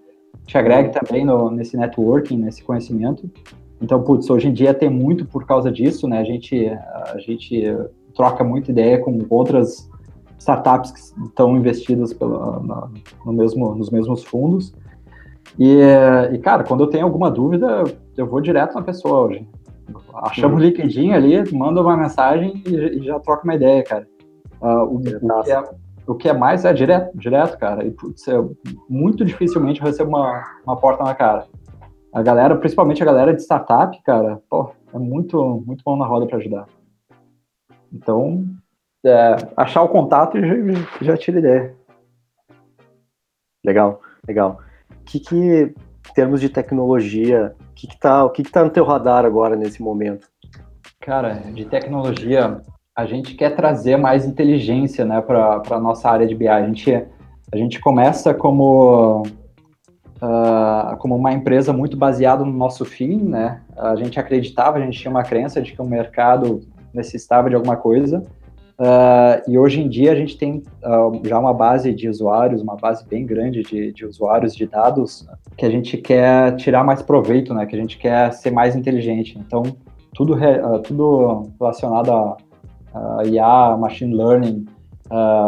[0.47, 3.31] Te agrega também no, nesse networking, nesse conhecimento.
[3.81, 6.19] Então, putz, hoje em dia tem muito por causa disso, né?
[6.19, 7.65] A gente, a gente
[8.15, 9.89] troca muita ideia com outras
[10.39, 12.89] startups que estão investidas pela, na,
[13.25, 14.73] no mesmo, nos mesmos fundos.
[15.59, 15.79] E,
[16.33, 17.85] e, cara, quando eu tenho alguma dúvida,
[18.17, 19.47] eu vou direto na pessoa hoje.
[20.15, 24.07] Achamos o LinkedIn ali, manda uma mensagem e, e já troca uma ideia, cara.
[24.61, 25.65] Uh, o, o, que é,
[26.07, 27.85] o, que é, mais é direto, direto, cara.
[27.85, 28.35] E putz, é
[28.89, 31.47] muito dificilmente recebo uma, uma porta na cara.
[32.13, 36.27] A galera, principalmente a galera de startup, cara, pô, é muito, muito bom na roda
[36.27, 36.67] para ajudar.
[37.93, 38.45] Então,
[39.05, 41.75] é, achar o contato e já, já tira ideia.
[43.65, 44.61] Legal, legal.
[44.91, 47.55] O que, que em termos de tecnologia,
[47.87, 50.27] que, tá, o que, que tá no teu radar agora nesse momento?
[51.01, 52.61] Cara, de tecnologia,
[52.97, 56.49] a gente quer trazer mais inteligência né, para a nossa área de BI.
[56.49, 56.93] A gente,
[57.53, 59.23] a gente começa como,
[60.21, 63.63] uh, como uma empresa muito baseada no nosso fim, né?
[63.77, 66.61] A gente acreditava, a gente tinha uma crença de que o mercado
[66.93, 68.25] necessitava de alguma coisa,
[68.79, 72.77] Uh, e hoje em dia a gente tem uh, já uma base de usuários, uma
[72.77, 75.27] base bem grande de, de, usuários de dados
[75.57, 77.67] que a gente quer tirar mais proveito, né?
[77.67, 79.37] Que a gente quer ser mais inteligente.
[79.37, 79.65] Então
[80.15, 82.37] tudo, re, uh, tudo relacionado a
[83.27, 84.67] IA, machine learning,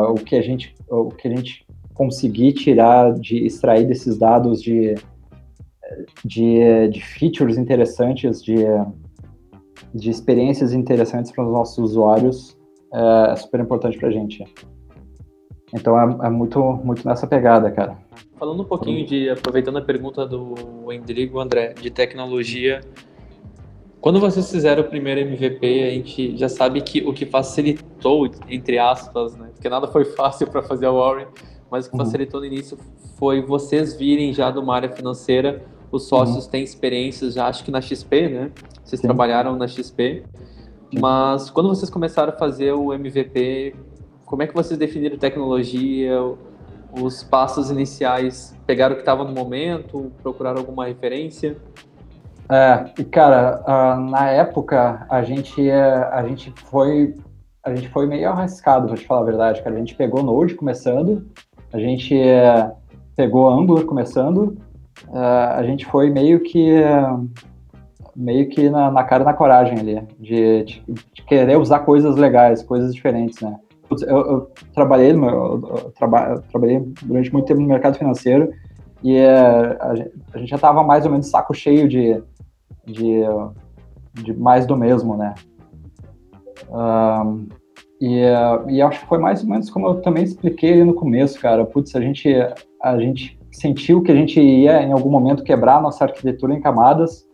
[0.08, 1.64] o que a gente o que a gente
[1.94, 4.96] conseguir tirar de extrair desses dados de
[6.24, 8.56] de, de features interessantes, de,
[9.94, 12.59] de experiências interessantes para os nossos usuários
[12.92, 14.44] é, super importante para a gente.
[15.72, 17.96] Então é, é, muito, muito nessa pegada, cara.
[18.38, 22.80] Falando um pouquinho de, aproveitando a pergunta do Endrigo, André, de tecnologia,
[24.00, 28.78] quando vocês fizeram o primeiro MVP, a gente já sabe que o que facilitou, entre
[28.78, 29.50] aspas, né?
[29.52, 31.26] Porque nada foi fácil para fazer a Warren,
[31.70, 32.04] mas o que uhum.
[32.04, 32.78] facilitou no início
[33.18, 35.62] foi vocês virem já de uma área financeira,
[35.92, 36.50] os sócios uhum.
[36.50, 38.50] têm experiências já, acho que na XP, né?
[38.82, 39.06] Vocês Sim.
[39.06, 40.24] trabalharam na XP.
[40.98, 43.74] Mas quando vocês começaram a fazer o MVP,
[44.24, 46.18] como é que vocês definiram tecnologia,
[47.00, 48.56] os passos iniciais?
[48.66, 51.56] Pegaram o que estava no momento, procuraram alguma referência?
[52.48, 53.62] É, cara,
[53.96, 57.14] na época a gente a gente foi
[57.62, 59.76] a gente foi meio arriscado, para te falar a verdade, cara.
[59.76, 61.26] A gente pegou Node começando,
[61.72, 62.14] a gente
[63.14, 64.56] pegou Angular começando,
[65.12, 66.82] a gente foi meio que
[68.14, 72.16] meio que na, na cara e na coragem ali, de, de, de, querer usar coisas
[72.16, 73.56] legais, coisas diferentes, né?
[74.06, 78.52] Eu, eu trabalhei, eu, eu, eu trabalhei durante muito tempo no mercado financeiro
[79.02, 82.22] e é, a, gente, a, gente, já estava mais ou menos saco cheio de,
[82.86, 83.22] de,
[84.22, 85.34] de mais do mesmo, né?
[86.70, 87.48] Um,
[88.00, 88.22] e,
[88.68, 91.64] e acho que foi mais ou menos como eu também expliquei ali no começo, cara.
[91.64, 92.28] Putz, a gente,
[92.82, 97.26] a gente sentiu que a gente ia em algum momento quebrar nossa arquitetura em camadas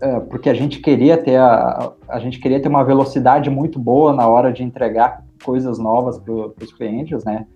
[0.00, 4.12] é, porque a gente queria ter a, a gente queria ter uma velocidade muito boa
[4.12, 7.46] na hora de entregar coisas novas para os clientes, né?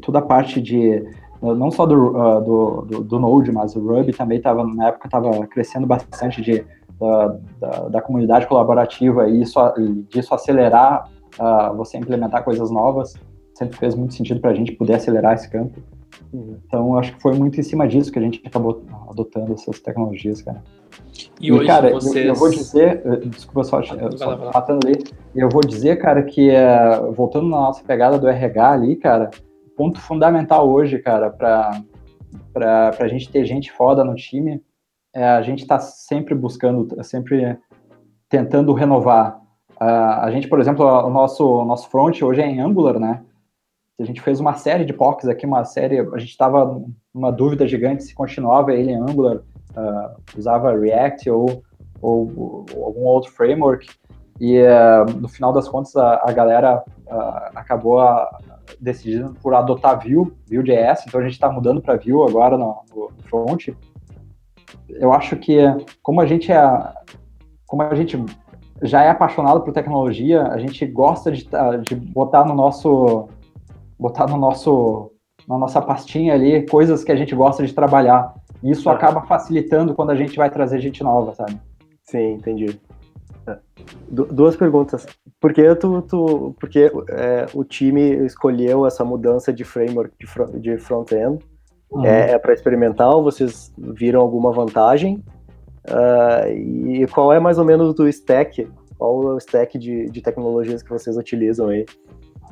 [0.00, 1.04] Toda a parte de
[1.40, 5.06] não só do, uh, do, do, do, Node, mas o Ruby também estava na época
[5.06, 6.64] estava crescendo bastante de
[6.98, 13.14] da, da, da, comunidade colaborativa e isso e disso acelerar uh, você implementar coisas novas
[13.52, 15.78] sempre fez muito sentido para a gente poder acelerar esse campo.
[16.32, 16.56] Uhum.
[16.66, 20.42] Então acho que foi muito em cima disso que a gente acabou adotando essas tecnologias,
[20.42, 20.62] cara.
[21.40, 22.16] E, e hoje cara, vocês...
[22.16, 27.12] eu, eu, vou dizer, desculpa só, só matando ali, eu vou dizer, cara, que uh,
[27.12, 29.30] voltando na nossa pegada do RH ali, cara,
[29.76, 34.62] ponto fundamental hoje, cara, para a gente ter gente foda no time,
[35.14, 37.58] é a gente está sempre buscando, sempre
[38.28, 39.40] tentando renovar.
[39.80, 43.22] Uh, a gente, por exemplo, o nosso, nosso front hoje é em Angular, né?
[43.98, 46.82] A gente fez uma série de POCs aqui, uma série, a gente estava
[47.14, 49.40] numa dúvida gigante se continuava ele em Angular,
[49.76, 51.62] uh, usava React ou,
[52.00, 53.88] ou, ou, algum outro framework,
[54.40, 58.00] e uh, no final das contas a, a galera uh, acabou
[58.80, 63.10] decidindo por adotar Vue, Vue.js, então a gente está mudando para Vue agora no, no,
[63.28, 63.68] front.
[64.88, 65.58] Eu acho que
[66.02, 66.94] como a gente é,
[67.66, 68.22] como a gente
[68.82, 71.48] já é apaixonado por tecnologia, a gente gosta de,
[71.82, 73.28] de botar no nosso
[73.98, 75.10] botar no nosso,
[75.48, 78.34] na nossa pastinha ali coisas que a gente gosta de trabalhar.
[78.62, 81.58] E isso acaba facilitando quando a gente vai trazer gente nova, sabe?
[82.04, 82.80] Sim, entendi.
[84.08, 85.06] Duas perguntas.
[85.40, 90.50] Por que, tu, tu, porque, é, o time escolheu essa mudança de framework de, front,
[90.56, 91.38] de front-end?
[91.90, 92.04] Uhum.
[92.04, 93.22] É, é para experimental?
[93.22, 95.22] Vocês viram alguma vantagem?
[95.88, 98.68] Uh, e qual é mais ou menos o stack?
[98.98, 101.86] Qual é o stack de, de tecnologias que vocês utilizam aí?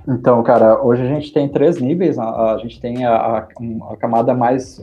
[0.06, 2.18] Então, cara, hoje a gente tem três níveis.
[2.18, 4.78] A, a gente tem a, a, camada mais.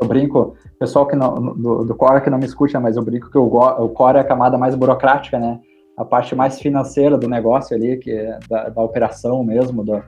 [0.00, 3.30] Eu brinco, pessoal que não, do, do Core que não me escuta, mas eu brinco
[3.30, 5.58] que o, o Core é a camada mais burocrática, né?
[5.96, 10.04] A parte mais financeira do negócio ali, que é da, da operação mesmo, da,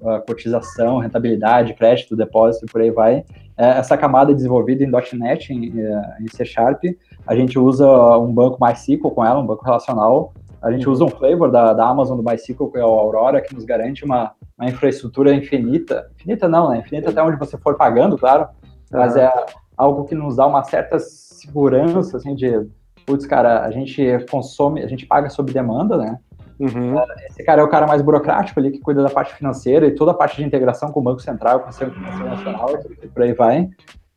[0.00, 3.22] da, cotização, rentabilidade, crédito, depósito, por aí vai.
[3.56, 6.82] É, essa camada é desenvolvida em .NET, em, é, em C Sharp.
[7.26, 7.86] A gente usa
[8.16, 10.32] um banco MySQL com ela, um banco relacional
[10.62, 13.54] a gente usa um flavor da, da Amazon do MySQL, que é o Aurora, que
[13.54, 16.10] nos garante uma, uma infraestrutura infinita.
[16.16, 16.78] Infinita não, né?
[16.78, 18.48] Infinita até onde você for pagando, claro.
[18.90, 19.30] Mas é
[19.76, 22.66] algo que nos dá uma certa segurança, assim, de,
[23.04, 26.18] putz, cara, a gente consome, a gente paga sob demanda, né?
[26.58, 26.96] Uhum.
[27.28, 30.12] Esse cara é o cara mais burocrático ali, que cuida da parte financeira e toda
[30.12, 32.70] a parte de integração com o Banco Central, com o Conselho Nacional
[33.02, 33.68] e por aí vai.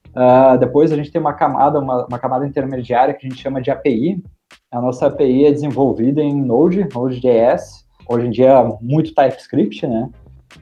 [0.09, 3.61] Uh, depois a gente tem uma camada, uma, uma camada intermediária que a gente chama
[3.61, 4.23] de API,
[4.71, 10.09] a nossa API é desenvolvida em Node, Node.js, hoje em dia é muito TypeScript, né?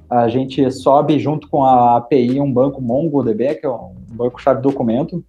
[0.09, 5.23] A gente sobe junto com a API um banco MongoDB, que é um banco-chave documento,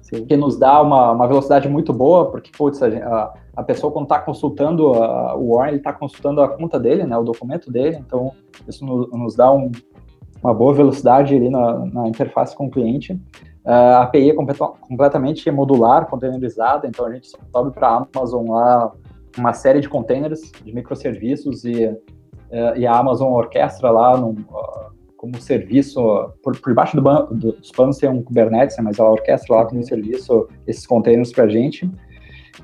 [0.00, 0.24] Sim.
[0.24, 4.18] que nos dá uma, uma, velocidade muito boa, porque, putz, a, a pessoa quando está
[4.18, 8.32] consultando a, o Warren, ele está consultando a conta dele, né, o documento dele, então
[8.66, 9.70] isso no, nos dá um,
[10.42, 13.18] uma boa velocidade ali na, na interface com o cliente.
[13.64, 18.92] A API é completamente modular, containerizada, então a gente sobe para a Amazon lá
[19.38, 24.34] uma série de containers de microserviços e, uh, e a Amazon orquestra lá num,
[25.16, 26.02] como serviço,
[26.42, 29.82] por, por baixo do dos panos tem um Kubernetes, né, mas ela orquestra lá como
[29.84, 31.88] serviço esses containers para a gente.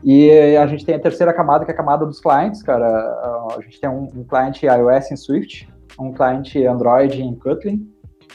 [0.03, 2.87] E a gente tem a terceira camada, que é a camada dos clientes, cara.
[2.87, 5.69] A gente tem um, um cliente iOS em Swift,
[5.99, 7.89] um cliente Android em Kotlin,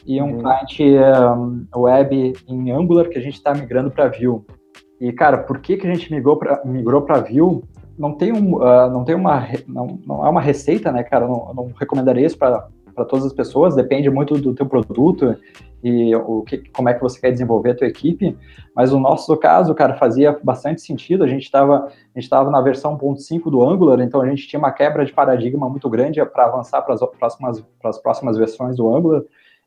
[0.06, 0.38] e um uhum.
[0.40, 0.84] cliente
[1.38, 4.42] um, web em Angular que a gente está migrando para Vue.
[5.00, 7.64] E, cara, por que, que a gente migrou para migrou para Vue?
[7.98, 11.26] Não tem, um, uh, não tem uma, não, não é uma receita, né, cara?
[11.26, 12.70] Eu não, não recomendaria isso para
[13.08, 15.36] todas as pessoas, depende muito do teu produto
[15.84, 18.38] e o que, como é que você quer desenvolver a tua equipe,
[18.74, 22.98] mas no nosso caso, cara, fazia bastante sentido, a gente estava a gente na versão
[22.98, 26.82] 1.5 do Angular, então a gente tinha uma quebra de paradigma muito grande para avançar
[26.84, 27.62] para as próximas,
[28.02, 29.24] próximas versões do Angular,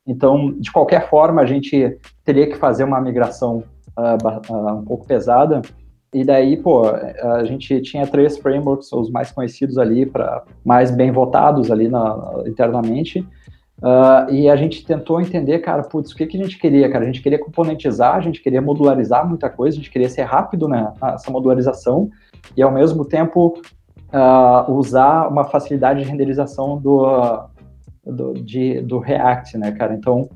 [0.06, 3.64] então, de qualquer forma, a gente teria que fazer uma migração
[3.96, 5.62] uh, uh, um pouco pesada.
[6.14, 11.10] E daí, pô, a gente tinha três frameworks, os mais conhecidos ali, para mais bem
[11.10, 13.26] votados ali na, internamente.
[13.82, 17.04] Uh, e a gente tentou entender, cara, putz, o que, que a gente queria, cara?
[17.04, 20.66] A gente queria componentizar, a gente queria modularizar muita coisa, a gente queria ser rápido
[20.66, 22.08] né, nessa modularização
[22.56, 23.60] e, ao mesmo tempo,
[24.08, 27.04] uh, usar uma facilidade de renderização do,
[28.06, 29.94] do, de, do React, né, cara?
[29.94, 30.28] Então,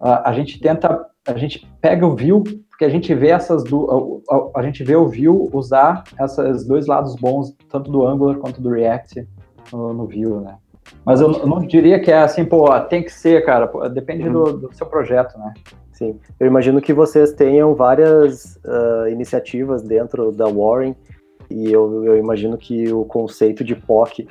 [0.00, 4.22] a, a gente tenta, a gente pega o Vue, porque a gente vê essas do,
[4.30, 8.60] a, a, gente vê o Vue usar esses dois lados bons, tanto do Angular quanto
[8.60, 9.26] do React
[9.72, 10.56] no, no Vue, né?
[11.04, 14.28] Mas eu, eu, não diria que é assim, pô, tem que ser, cara, pô, depende
[14.28, 14.58] do, uhum.
[14.58, 15.52] do, seu projeto, né?
[15.92, 20.94] Sim, eu imagino que vocês tenham várias uh, iniciativas dentro da Warren
[21.50, 24.28] e eu, eu, imagino que o conceito de POC,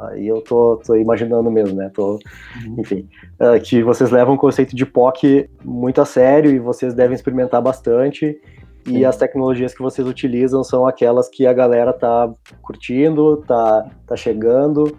[0.00, 1.90] aí eu tô, tô imaginando mesmo, né?
[1.94, 2.76] Tô, uhum.
[2.78, 3.08] Enfim,
[3.40, 7.62] uh, que vocês levam o conceito de POC muito a sério e vocês devem experimentar
[7.62, 8.38] bastante.
[8.86, 8.98] Sim.
[8.98, 14.16] E as tecnologias que vocês utilizam são aquelas que a galera tá curtindo, tá, tá
[14.16, 14.96] chegando.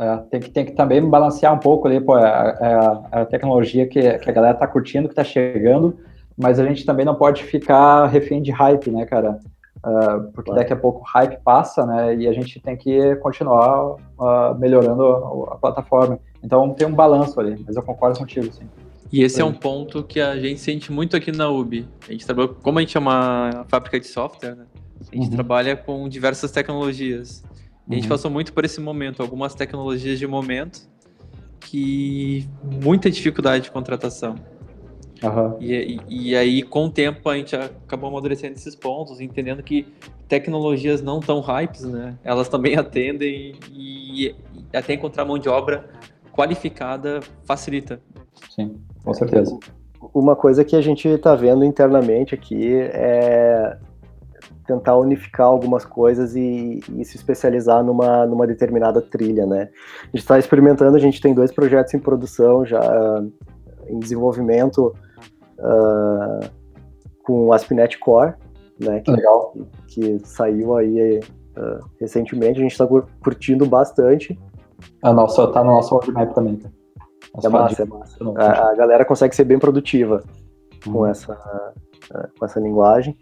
[0.00, 3.86] É, tem, que, tem que também balancear um pouco ali, pô, é, é, a tecnologia
[3.86, 5.96] que, que a galera tá curtindo, que tá chegando,
[6.36, 9.38] mas a gente também não pode ficar refém de hype, né, cara?
[9.84, 10.62] Uh, porque claro.
[10.62, 12.16] daqui a pouco o hype passa, né?
[12.16, 16.18] E a gente tem que continuar uh, melhorando a, a, plataforma.
[16.42, 18.66] Então tem um balanço ali, mas eu concordo contigo, sim.
[19.12, 21.86] E esse é um ponto que a gente sente muito aqui na UB.
[22.08, 24.64] A gente trabalha, como a gente é uma fábrica de software, né?
[25.12, 25.34] A gente uhum.
[25.34, 27.44] trabalha com diversas tecnologias.
[27.86, 28.08] E a gente uhum.
[28.08, 30.88] passou muito por esse momento, algumas tecnologias de momento
[31.60, 34.34] que muita dificuldade de contratação.
[35.24, 35.56] Uhum.
[35.60, 39.86] E, e, aí, com o tempo, a gente acabou amadurecendo esses pontos, entendendo que
[40.28, 42.16] tecnologias não tão hypes, né?
[42.22, 45.88] Elas também atendem e, e até encontrar mão de obra
[46.32, 48.00] qualificada facilita.
[48.50, 49.58] Sim, com certeza.
[50.12, 53.78] Uma coisa que a gente está vendo internamente aqui é
[54.66, 59.68] tentar unificar algumas coisas e, e, se especializar numa, numa determinada trilha, né?
[60.02, 62.80] A gente está experimentando, a gente tem dois projetos em produção já
[63.88, 64.94] em desenvolvimento
[65.58, 66.48] uh,
[67.24, 68.34] com o ASP.NET Core,
[68.80, 69.54] né, que, Legal.
[69.88, 72.86] que saiu aí uh, recentemente, a gente está
[73.22, 74.38] curtindo bastante.
[75.02, 76.74] A nossa, tá no nosso roadmap também, cara.
[77.42, 78.16] É massa, é massa.
[78.36, 80.22] A, a, galera consegue ser bem produtiva
[80.84, 81.06] com, uhum.
[81.06, 83.16] essa, uh, com essa linguagem.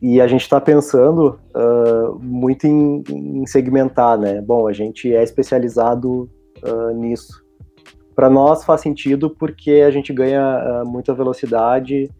[0.00, 4.40] E a gente está pensando uh, muito em, em, segmentar, né?
[4.40, 6.30] Bom, a gente é especializado
[6.62, 7.44] uh, nisso.
[8.18, 12.10] Para nós faz sentido porque a gente ganha uh, muita velocidade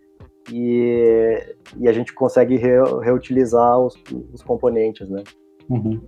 [0.49, 3.97] e, e a gente consegue re, reutilizar os,
[4.33, 5.25] os, componentes, né?
[5.69, 6.01] Uhum.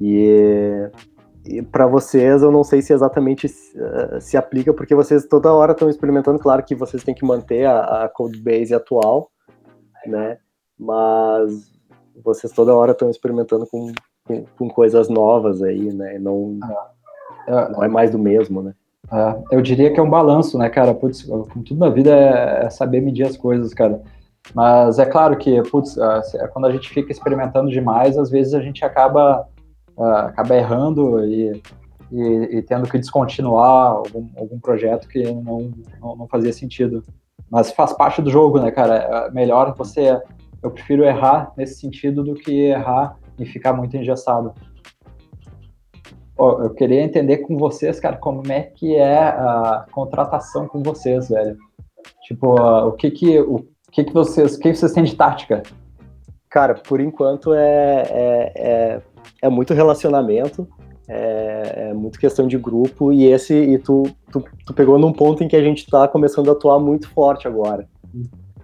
[0.00, 0.90] E,
[1.46, 5.74] e para vocês, eu não sei se exatamente uh, se aplica, porque vocês toda hora
[5.74, 6.40] estão experimentando.
[6.40, 9.30] Claro que vocês têm que manter a, a code base atual,
[10.06, 10.38] né?
[10.76, 11.70] Mas
[12.20, 13.92] vocês toda hora estão experimentando com,
[14.24, 16.18] com, com, coisas novas aí, né?
[16.18, 16.58] Não,
[17.46, 18.74] é, não é mais do mesmo, né?
[19.12, 20.94] É, eu diria que é um balanço, né, cara?
[20.94, 24.00] Putz, com tudo na vida é, é, saber medir as coisas, cara.
[24.54, 28.60] Mas é claro que, putz, é, quando a gente fica experimentando demais, às vezes a
[28.60, 29.46] gente acaba,
[29.96, 31.60] uh, acaba errando e,
[32.10, 32.22] e,
[32.56, 37.04] e, tendo que descontinuar algum, algum projeto que não, não, não, fazia sentido.
[37.50, 39.30] Mas faz parte do jogo, né, cara?
[39.32, 40.20] Melhor você.
[40.62, 44.52] Eu prefiro errar nesse sentido do que errar e ficar muito engessado
[46.40, 51.56] eu queria entender com vocês, cara, como é que é a contratação com vocês, velho.
[52.22, 55.62] Tipo, o que que, o que que vocês, o que vocês têm de tática?
[56.48, 59.00] Cara, por enquanto é, é, é,
[59.42, 60.66] é muito relacionamento,
[61.08, 65.44] é, é, muito questão de grupo e esse e tu, tu, tu pegou num ponto
[65.44, 67.86] em que a gente está começando a atuar muito forte agora,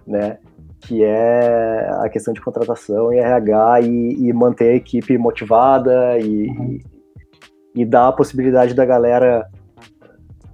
[0.05, 0.37] né?
[0.81, 6.47] Que é a questão de contratação e RH e, e manter a equipe motivada e,
[6.47, 6.79] uhum
[7.77, 9.47] e dá a possibilidade da galera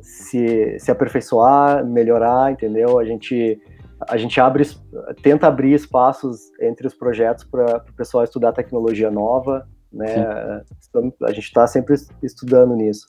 [0.01, 2.99] se, se aperfeiçoar, melhorar, entendeu?
[2.99, 3.59] A gente
[4.09, 4.65] a gente abre,
[5.21, 10.61] tenta abrir espaços entre os projetos para o pessoal estudar tecnologia nova, né?
[10.81, 11.13] Sim.
[11.23, 13.07] A gente está sempre estudando nisso.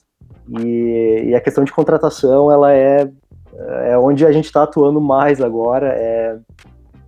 [0.60, 3.10] E, e, a questão de contratação, ela é,
[3.86, 5.88] é onde a gente está atuando mais agora.
[5.88, 6.38] É,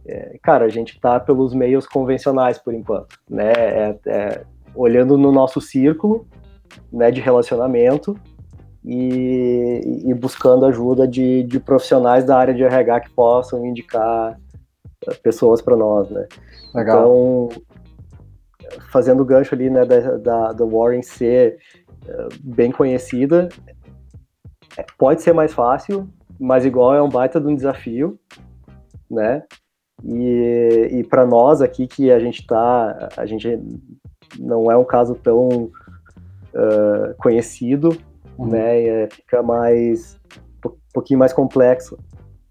[0.06, 3.52] é cara, a gente está pelos meios convencionais por enquanto, né?
[3.52, 4.44] É, é,
[4.74, 6.26] olhando no nosso círculo,
[6.92, 8.18] né, de relacionamento
[8.84, 14.38] e, e buscando ajuda de, de, profissionais da área de RH que possam indicar
[15.06, 16.26] eh, pessoas para nós, né?
[16.72, 17.00] Legal.
[17.00, 17.62] Então,
[18.90, 21.58] fazendo o gancho ali, né, da, da, da Warren ser
[22.04, 23.48] uh, bem conhecida,
[24.76, 26.08] é, pode ser mais fácil,
[26.38, 28.18] mas igual é um baita de um desafio,
[29.10, 29.42] né?
[30.04, 33.58] E, e para nós aqui que a gente tá, a gente
[34.38, 35.70] não é um caso tão
[36.56, 37.96] uh, conhecido,
[38.38, 38.48] uhum.
[38.48, 38.80] né?
[38.80, 40.18] E, fica mais
[40.64, 41.98] um pouquinho mais complexo,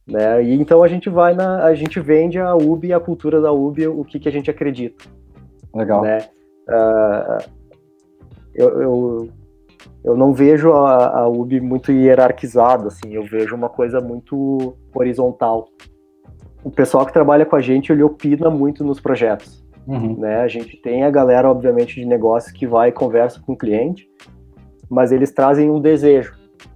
[0.08, 0.44] né?
[0.44, 3.88] E então a gente vai na, a gente vende a UB, a cultura da UB,
[3.88, 5.04] o que que a gente acredita.
[5.74, 6.02] Legal.
[6.02, 6.20] Né?
[6.70, 7.52] Uh,
[8.54, 9.30] eu, eu,
[10.04, 13.14] eu não vejo a, a UB muito hierarquizada, assim.
[13.14, 15.68] Eu vejo uma coisa muito horizontal.
[16.64, 19.65] O pessoal que trabalha com a gente ele opina muito nos projetos.
[19.88, 20.18] Uhum.
[20.18, 20.38] Né?
[20.38, 24.10] A gente tem a galera, obviamente, de negócio que vai e conversa com o cliente,
[24.90, 26.34] mas eles trazem um desejo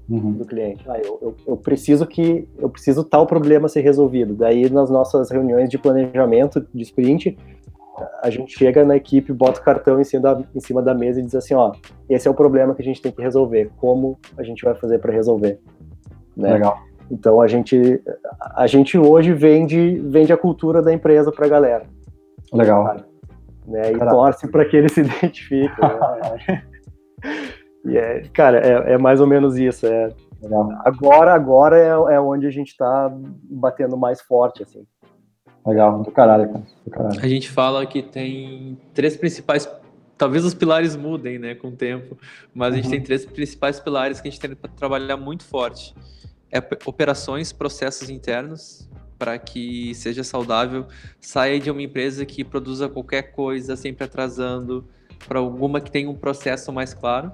[0.10, 0.34] uhum.
[0.34, 0.84] do cliente.
[0.88, 4.34] Ah, eu, eu, eu, preciso que eu preciso tal problema ser resolvido.
[4.36, 7.38] Daí nas nossas reuniões de planejamento de sprint,
[8.22, 11.20] a gente chega na equipe, bota o cartão em cima, da, em cima da mesa
[11.20, 11.74] e diz assim, ó,
[12.10, 13.72] esse é o problema que a gente tem que resolver.
[13.78, 15.60] Como a gente vai fazer para resolver?
[16.36, 16.54] Né?
[16.54, 16.78] Legal.
[17.12, 18.02] Então a gente
[18.56, 21.84] a gente hoje vende vende a cultura da empresa para a galera.
[22.54, 22.98] Legal.
[23.68, 23.92] Né?
[23.92, 24.16] E Caraca.
[24.16, 25.76] torce para que ele se identifique.
[25.82, 26.64] Né?
[27.86, 29.86] e é, cara, é, é, mais ou menos isso.
[29.86, 30.10] É,
[30.42, 30.70] Legal.
[30.86, 33.12] Agora, agora é, é onde a gente está
[33.50, 34.86] batendo mais forte, assim.
[35.66, 36.64] Legal, do caralho, cara.
[36.86, 37.20] Do caralho.
[37.22, 39.70] A gente fala que tem três principais
[40.20, 42.18] talvez os pilares mudem, né, com o tempo,
[42.54, 42.92] mas a gente uhum.
[42.92, 45.96] tem três principais pilares que a gente tem para trabalhar muito forte.
[46.52, 48.90] É operações, processos internos,
[49.20, 50.88] para que seja saudável,
[51.20, 54.88] saia de uma empresa que produza qualquer coisa, sempre atrasando,
[55.28, 57.30] para alguma que tenha um processo mais claro.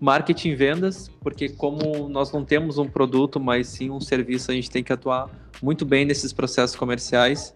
[0.00, 4.54] Marketing e vendas, porque como nós não temos um produto, mas sim um serviço, a
[4.54, 5.30] gente tem que atuar
[5.62, 7.54] muito bem nesses processos comerciais.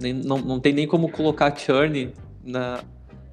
[0.00, 2.12] Não, não tem nem como colocar churn
[2.42, 2.82] na,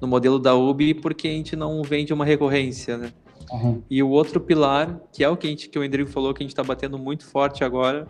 [0.00, 3.12] no modelo da UBI, porque a gente não vende uma recorrência, né?
[3.52, 3.82] Uhum.
[3.90, 6.42] E o outro pilar, que é o que, a gente, que o Endrigo falou, que
[6.42, 8.08] a gente está batendo muito forte agora,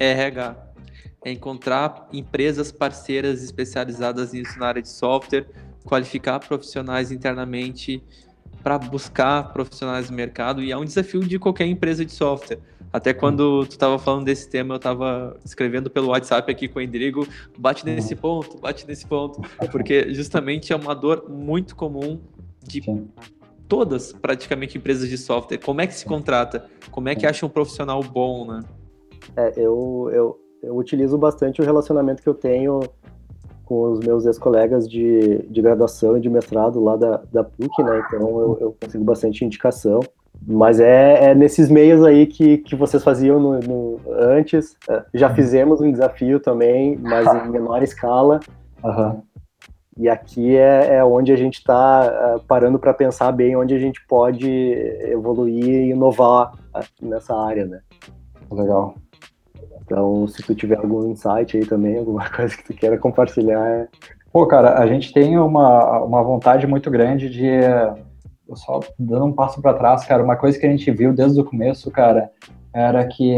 [0.00, 0.56] RH.
[1.22, 5.46] É encontrar empresas parceiras especializadas nisso na área de software,
[5.84, 8.02] qualificar profissionais internamente
[8.62, 12.58] para buscar profissionais no mercado e é um desafio de qualquer empresa de software.
[12.92, 16.82] Até quando tu estava falando desse tema, eu estava escrevendo pelo WhatsApp aqui com o
[16.82, 17.26] Endrigo,
[17.56, 19.40] bate nesse ponto, bate nesse ponto,
[19.70, 22.18] porque justamente é uma dor muito comum
[22.62, 22.82] de
[23.68, 25.58] todas praticamente empresas de software.
[25.58, 26.68] Como é que se contrata?
[26.90, 28.64] Como é que acha um profissional bom, né?
[29.36, 32.80] É, eu, eu, eu utilizo bastante o relacionamento que eu tenho
[33.64, 38.02] com os meus ex-colegas de, de graduação e de mestrado lá da, da PUC, né?
[38.06, 40.00] Então eu, eu consigo bastante indicação.
[40.44, 44.76] Mas é, é, nesses meios aí que, que vocês faziam no, no antes.
[44.88, 48.40] É, já fizemos um desafio também, mas em menor escala.
[48.82, 49.22] Uhum.
[49.96, 53.78] E aqui é, é, onde a gente está é, parando para pensar bem onde a
[53.78, 56.52] gente pode evoluir e inovar
[57.00, 57.80] nessa área, né?
[58.50, 58.94] Legal.
[59.90, 63.66] Então, se tu tiver algum insight aí também, alguma coisa que tu queira compartilhar.
[63.66, 63.88] É...
[64.32, 67.50] Pô, cara, a gente tem uma, uma vontade muito grande de
[68.54, 71.44] só dando um passo para trás, cara, uma coisa que a gente viu desde o
[71.44, 72.30] começo, cara,
[72.72, 73.32] era que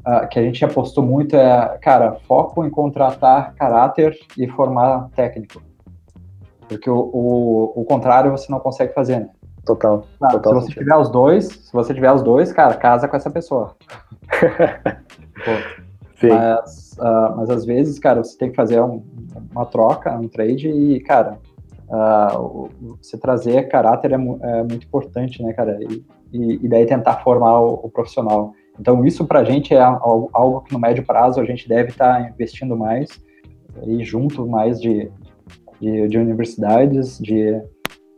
[0.00, 5.60] uh, que a gente apostou muito é, cara, foco em contratar caráter e formar técnico.
[6.68, 9.30] Porque o, o, o contrário você não consegue fazer, né?
[9.64, 10.04] Total.
[10.30, 13.30] total se você tiver os dois, se você tiver os dois, cara, casa com essa
[13.30, 13.76] pessoa.
[16.28, 19.02] Mas, uh, mas às vezes, cara, você tem que fazer um,
[19.52, 21.38] uma troca, um trade e, cara,
[21.88, 22.68] uh,
[23.00, 25.78] você trazer caráter é, é, muito importante, né, cara?
[25.80, 28.52] E, e, e daí tentar formar o, o, profissional.
[28.78, 31.90] Então, isso para a gente é algo, algo, que no médio prazo a gente deve
[31.90, 33.08] estar tá investindo mais
[33.86, 35.10] e junto mais de,
[35.80, 37.60] de, de universidades, de,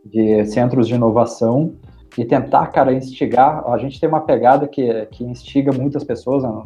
[0.04, 1.74] de centros de inovação
[2.16, 3.62] e tentar, cara, instigar.
[3.68, 6.64] A gente tem uma pegada que, que instiga muitas pessoas, né?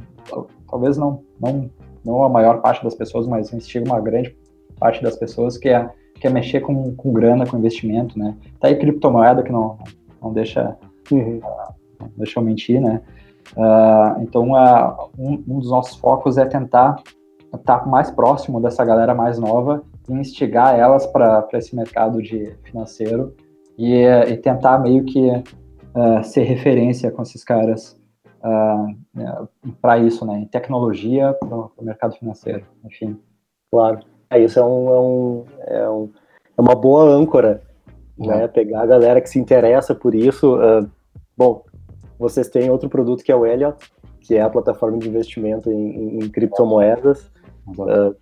[0.68, 1.70] Talvez não, não,
[2.04, 4.36] não a maior parte das pessoas, mas instiga uma grande
[4.78, 5.88] parte das pessoas, que é
[6.20, 8.34] quer mexer com, com grana, com investimento, né?
[8.60, 9.78] Tá aí criptomoeda que não,
[10.22, 10.76] não deixa,
[11.10, 11.40] uhum.
[12.00, 13.02] não deixa eu mentir, né?
[13.56, 16.96] Uh, então, uh, um, um, dos nossos focos é tentar
[17.54, 23.34] estar mais próximo dessa galera mais nova e instigar elas para esse mercado de financeiro
[23.76, 28.00] e, e tentar meio que uh, ser referência com esses caras
[29.80, 30.40] para isso, né?
[30.40, 33.18] Em tecnologia, para o mercado financeiro, enfim.
[33.70, 34.00] Claro.
[34.30, 36.10] É, isso é, um, é, um, é, um,
[36.56, 37.62] é uma boa âncora,
[38.18, 38.26] uhum.
[38.26, 38.48] né?
[38.48, 40.56] Pegar a galera que se interessa por isso.
[40.56, 40.88] Uh,
[41.36, 41.64] bom,
[42.18, 43.76] vocês têm outro produto que é o Elliot,
[44.20, 47.30] que é a plataforma de investimento em, em criptomoedas.
[47.66, 48.14] Uh,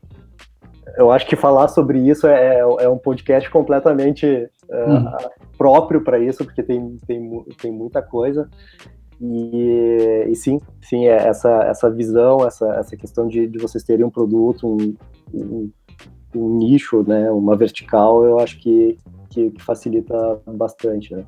[0.96, 4.26] eu acho que falar sobre isso é, é um podcast completamente
[4.68, 5.12] uh, uhum.
[5.56, 8.48] próprio para isso, porque tem, tem, tem muita coisa.
[9.22, 14.04] E, e, sim, sim, é essa, essa visão, essa, essa questão de, de vocês terem
[14.04, 14.94] um produto, um,
[15.32, 15.70] um,
[16.34, 18.98] um nicho, né, uma vertical, eu acho que,
[19.30, 21.24] que, que facilita bastante, né?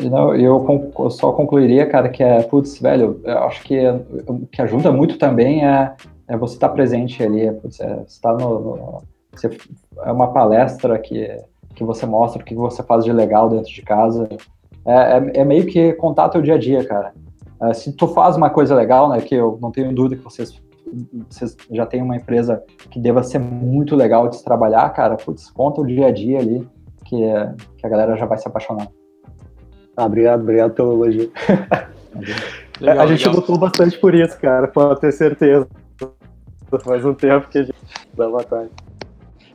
[0.00, 3.78] Não, eu, eu, só concluiria, cara, que é, putz, velho, eu acho que
[4.26, 5.94] o que ajuda muito também é,
[6.26, 9.48] é você estar tá presente ali, putz, é, você tá no, no você,
[10.04, 11.38] é uma palestra que,
[11.74, 14.28] que você mostra o que você faz de legal dentro de casa,
[14.84, 17.12] é, é, é meio que contar teu dia a dia, cara.
[17.62, 20.60] É, se tu faz uma coisa legal, né, que eu não tenho dúvida que vocês
[21.30, 25.50] vocês já têm uma empresa que deva ser muito legal de se trabalhar, cara, putz,
[25.50, 26.68] conta o dia a dia ali,
[27.04, 27.18] que,
[27.78, 28.88] que a galera já vai se apaixonar.
[29.96, 31.32] Ah, obrigado, obrigado pelo elogio.
[32.80, 33.34] legal, a gente legal.
[33.40, 35.66] lutou bastante por isso, cara, pode ter certeza.
[36.82, 37.74] Faz um tempo que a gente
[38.14, 38.70] dá batalha.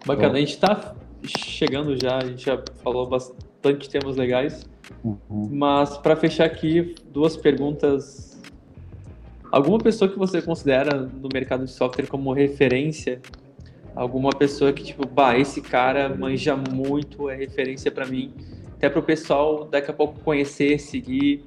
[0.06, 0.94] Bacana, a gente tá
[1.26, 4.68] chegando já, a gente já falou bastante temas legais,
[5.04, 5.50] uhum.
[5.52, 8.28] mas para fechar aqui, duas perguntas
[9.52, 13.22] Alguma pessoa que você considera no mercado de software como referência?
[13.96, 18.34] Alguma pessoa que, tipo, bah, esse cara manja muito, é referência para mim,
[18.76, 21.46] até para o pessoal daqui a pouco conhecer, seguir?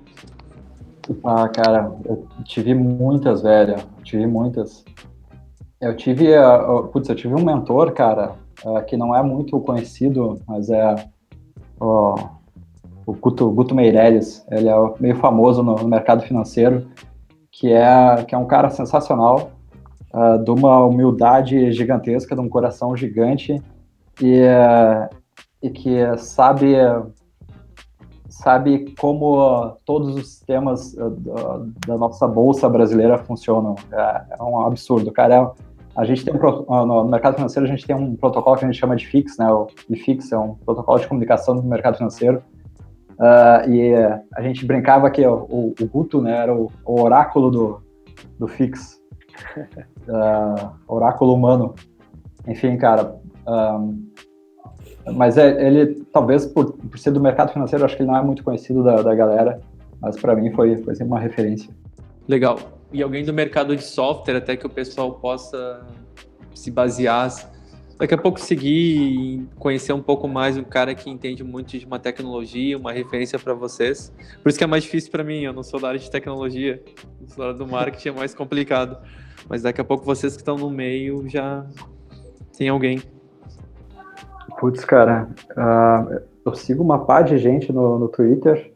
[1.24, 3.76] Ah, cara, eu tive muitas, velho.
[4.02, 4.84] Tive muitas.
[5.80, 8.34] Eu tive, uh, putz, eu tive um mentor, cara,
[8.64, 10.94] uh, que não é muito conhecido, mas é
[11.80, 12.14] uh,
[13.06, 14.44] o Guto, Guto Meirelles.
[14.50, 16.86] Ele é meio famoso no, no mercado financeiro
[17.50, 19.50] que é, que é um cara sensacional,
[20.14, 23.60] uh, de uma humildade gigantesca, de um coração gigante
[24.20, 25.14] e, uh,
[25.62, 26.76] e que sabe
[28.28, 30.94] sabe como todos os sistemas
[31.86, 33.74] da nossa bolsa brasileira funcionam.
[33.92, 35.34] É, é um absurdo, cara.
[35.34, 35.50] É,
[35.96, 38.78] a gente tem um, no mercado financeiro a gente tem um protocolo que a gente
[38.78, 39.52] chama de FIX, né?
[39.52, 42.42] O IFIX é um protocolo de comunicação do mercado financeiro
[43.20, 43.94] Uh, e
[44.34, 47.82] a gente brincava que o, o Guto né, era o, o, oráculo do,
[48.38, 48.98] do Fix,
[50.08, 51.74] uh, oráculo humano.
[52.48, 53.14] Enfim, cara.
[53.46, 54.10] Um,
[55.12, 58.22] mas é, ele, talvez por, por ser do mercado financeiro, acho que ele não é
[58.22, 59.60] muito conhecido da, da galera,
[60.00, 61.70] mas para mim foi, foi sempre uma referência.
[62.26, 62.58] Legal.
[62.90, 65.86] E alguém do mercado de software, até que o pessoal possa
[66.54, 67.30] se basear
[68.00, 71.84] daqui a pouco seguir e conhecer um pouco mais um cara que entende muito de
[71.84, 74.10] uma tecnologia, uma referência para vocês.
[74.42, 76.82] Por isso que é mais difícil para mim, eu não sou da área de tecnologia,
[77.26, 78.96] sou da área do marketing, é mais complicado.
[79.50, 81.66] Mas daqui a pouco vocês que estão no meio já
[82.56, 83.02] tem alguém.
[84.58, 88.72] Putz, cara, uh, eu sigo uma pá de gente no, no Twitter.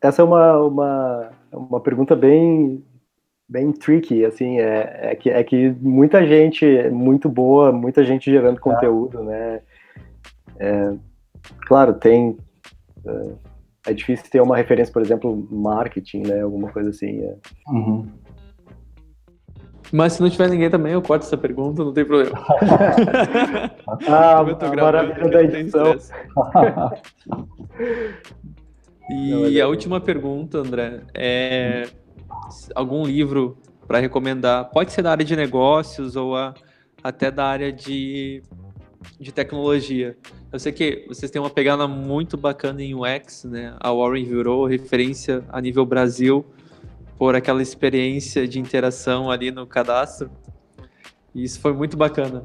[0.00, 2.82] essa é uma, uma, uma pergunta bem,
[3.54, 8.58] bem tricky, assim, é, é, que, é que muita gente muito boa, muita gente gerando
[8.58, 9.60] conteúdo, né?
[10.58, 10.92] É,
[11.68, 12.36] claro, tem.
[13.06, 16.40] É, é, difícil ter uma referência, por exemplo, marketing, né?
[16.40, 17.20] Alguma coisa assim.
[17.20, 17.36] É.
[17.68, 18.08] Uhum.
[19.92, 22.32] Mas se não tiver ninguém também, eu corto essa pergunta, não tem problema.
[24.08, 25.96] ah, a maravilha da edição.
[29.10, 31.84] e a última pergunta, André, é
[32.74, 33.56] algum livro
[33.86, 34.70] para recomendar?
[34.70, 36.54] Pode ser da área de negócios ou a,
[37.02, 38.42] até da área de,
[39.20, 40.16] de tecnologia.
[40.52, 43.76] Eu sei que vocês têm uma pegada muito bacana em UX, né?
[43.80, 46.44] A Warren virou referência a nível Brasil
[47.18, 50.30] por aquela experiência de interação ali no cadastro.
[51.34, 52.44] E isso foi muito bacana.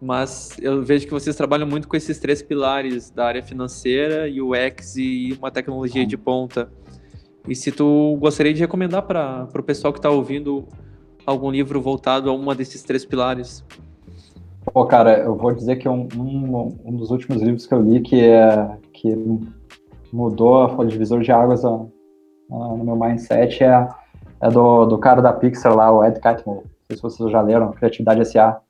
[0.00, 4.96] Mas eu vejo que vocês trabalham muito com esses três pilares da área financeira, UX
[4.96, 6.72] e uma tecnologia de ponta.
[7.50, 10.66] E se tu gostaria de recomendar para o pessoal que está ouvindo
[11.26, 13.64] algum livro voltado a uma desses três pilares?
[14.72, 18.00] Pô, cara, eu vou dizer que um, um, um dos últimos livros que eu li
[18.00, 19.14] que, é, que
[20.12, 21.88] mudou a divisor de águas a, a,
[22.50, 23.88] no meu mindset é
[24.40, 26.64] é do, do cara da Pixar lá, o Ed Catmull.
[26.64, 28.60] Não sei se vocês já leram, Criatividade S.A.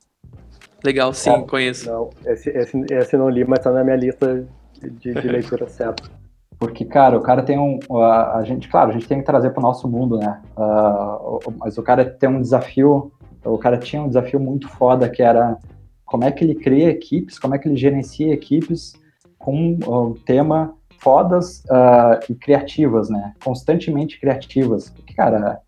[0.83, 1.89] Legal, sim, é, conheço.
[1.89, 4.45] Não, esse, esse, esse não li, mas tá na minha lista
[4.81, 6.20] de, de leitura certa.
[6.61, 7.79] Porque, cara, o cara tem um.
[7.97, 10.39] A, a, gente, claro, a gente tem que trazer para o nosso mundo, né?
[10.55, 13.11] Uh, mas o cara tem um desafio.
[13.43, 15.57] O cara tinha um desafio muito foda que era
[16.05, 18.93] como é que ele cria equipes, como é que ele gerencia equipes
[19.39, 23.33] com o tema fodas uh, e criativas, né?
[23.43, 24.91] Constantemente criativas.
[24.91, 25.59] Porque, cara,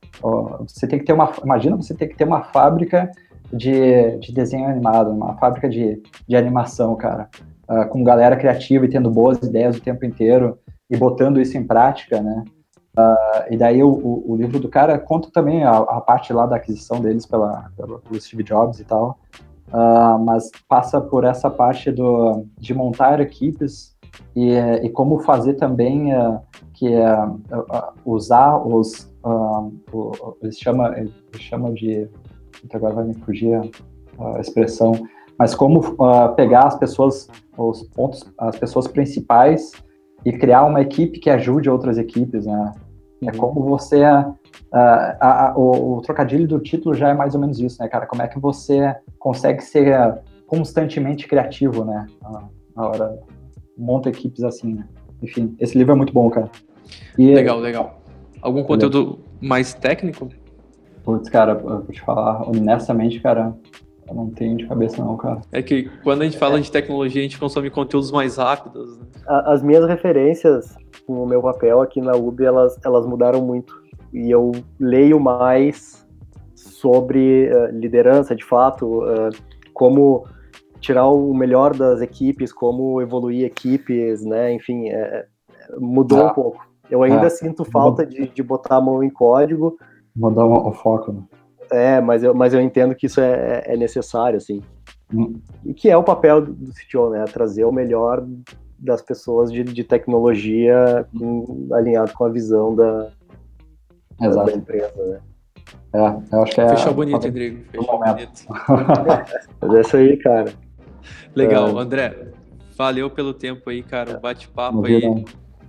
[0.59, 1.33] você tem que ter uma.
[1.43, 3.09] Imagina você ter que ter uma fábrica
[3.51, 7.31] de, de desenho animado, uma fábrica de, de animação, cara.
[7.67, 10.59] Uh, com galera criativa e tendo boas ideias o tempo inteiro
[10.89, 12.43] e botando isso em prática, né?
[12.97, 16.57] Uh, e daí o, o, livro do cara conta também a, a, parte lá da
[16.57, 19.17] aquisição deles pela, pelo, pelo Steve Jobs e tal,
[19.69, 23.93] uh, mas passa por essa parte do, de montar equipes
[24.35, 24.51] e,
[24.83, 26.39] e como fazer também uh,
[26.73, 32.09] que uh, usar os uh, eles chamam eles chamam de
[32.73, 33.59] agora vai me fugir
[34.19, 34.93] a expressão
[35.37, 35.95] mas como
[36.35, 37.27] pegar as pessoas
[37.57, 39.71] os pontos as pessoas principais
[40.25, 42.71] e criar uma equipe que ajude outras equipes né
[43.21, 43.37] é uhum.
[43.37, 44.35] como você a,
[45.19, 48.05] a, o, o, trocadilho do título já é mais ou menos isso, né, cara?
[48.05, 52.07] Como é que você consegue ser constantemente criativo, né?
[52.75, 53.19] Na hora
[53.77, 54.87] monta equipes assim, né?
[55.21, 56.49] Enfim, esse livro é muito bom, cara.
[57.17, 58.01] E, legal, legal.
[58.41, 60.29] Algum conteúdo mais técnico?
[61.03, 63.55] Putz, cara, vou te falar honestamente, cara,
[64.13, 65.41] eu não tenho de cabeça não, cara.
[65.51, 68.97] É que quando a gente fala de tecnologia, a gente consome conteúdos mais rápidos.
[68.99, 69.05] Né?
[69.27, 70.75] As minhas referências
[71.07, 73.81] com o meu papel aqui na UB, elas, elas mudaram muito.
[74.13, 76.05] E eu leio mais
[76.53, 79.29] sobre uh, liderança, de fato, uh,
[79.73, 80.25] como
[80.79, 84.53] tirar o melhor das equipes, como evoluir equipes, né?
[84.53, 85.25] Enfim, é, é
[85.79, 86.65] mudou ah, um pouco.
[86.89, 89.77] Eu ainda ah, sinto falta de, de botar a mão em código.
[90.15, 91.23] Mudar o foco, né?
[91.71, 94.61] É, mas eu, mas eu entendo que isso é, é necessário, assim.
[95.65, 97.25] E que é o papel do, CTO, né?
[97.25, 98.25] Trazer o melhor
[98.79, 103.09] das pessoas de, de tecnologia com, alinhado com a visão da,
[104.19, 105.19] da empresa, né?
[105.93, 106.69] É, eu acho que é.
[106.69, 107.63] Fechou bonito, Rodrigo.
[107.71, 108.45] Fechou bonito.
[109.61, 110.51] Mas é isso aí, cara.
[111.35, 111.81] Legal, é.
[111.81, 112.27] André.
[112.75, 114.19] Valeu pelo tempo aí, cara.
[114.19, 115.25] Bate-papo aí.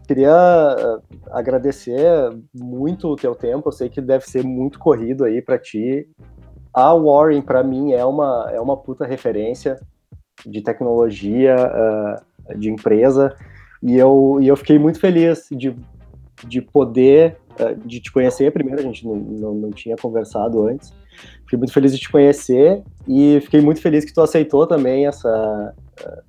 [0.07, 1.01] Queria
[1.35, 2.09] agradecer
[2.55, 3.69] muito o teu tempo.
[3.69, 6.09] Eu sei que deve ser muito corrido aí para ti.
[6.73, 9.79] A Warren, para mim, é uma, é uma puta referência
[10.47, 13.35] de tecnologia, uh, de empresa.
[13.83, 15.77] E eu, e eu fiquei muito feliz de,
[16.47, 18.53] de poder, uh, de te conhecer.
[18.53, 20.93] Primeiro, a gente não, não, não tinha conversado antes.
[21.43, 25.75] Fiquei muito feliz de te conhecer e fiquei muito feliz que tu aceitou também essa,
[26.01, 26.23] eh,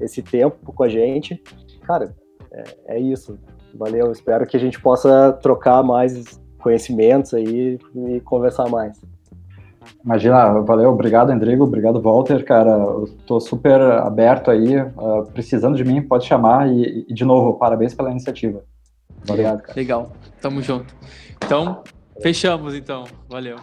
[0.00, 1.42] esse tempo com a gente.
[1.82, 2.14] Cara,
[2.52, 3.38] é, é isso.
[3.74, 4.12] Valeu.
[4.12, 9.00] Espero que a gente possa trocar mais conhecimentos aí e conversar mais.
[10.04, 15.84] Imagina, valeu, obrigado, Endrigo, obrigado, Walter, cara, eu tô super aberto aí, uh, precisando de
[15.84, 18.64] mim, pode chamar e, e, de novo, parabéns pela iniciativa.
[19.28, 19.74] Obrigado, cara.
[19.76, 20.94] Legal, tamo junto.
[21.44, 21.82] Então,
[22.20, 23.56] fechamos então, valeu.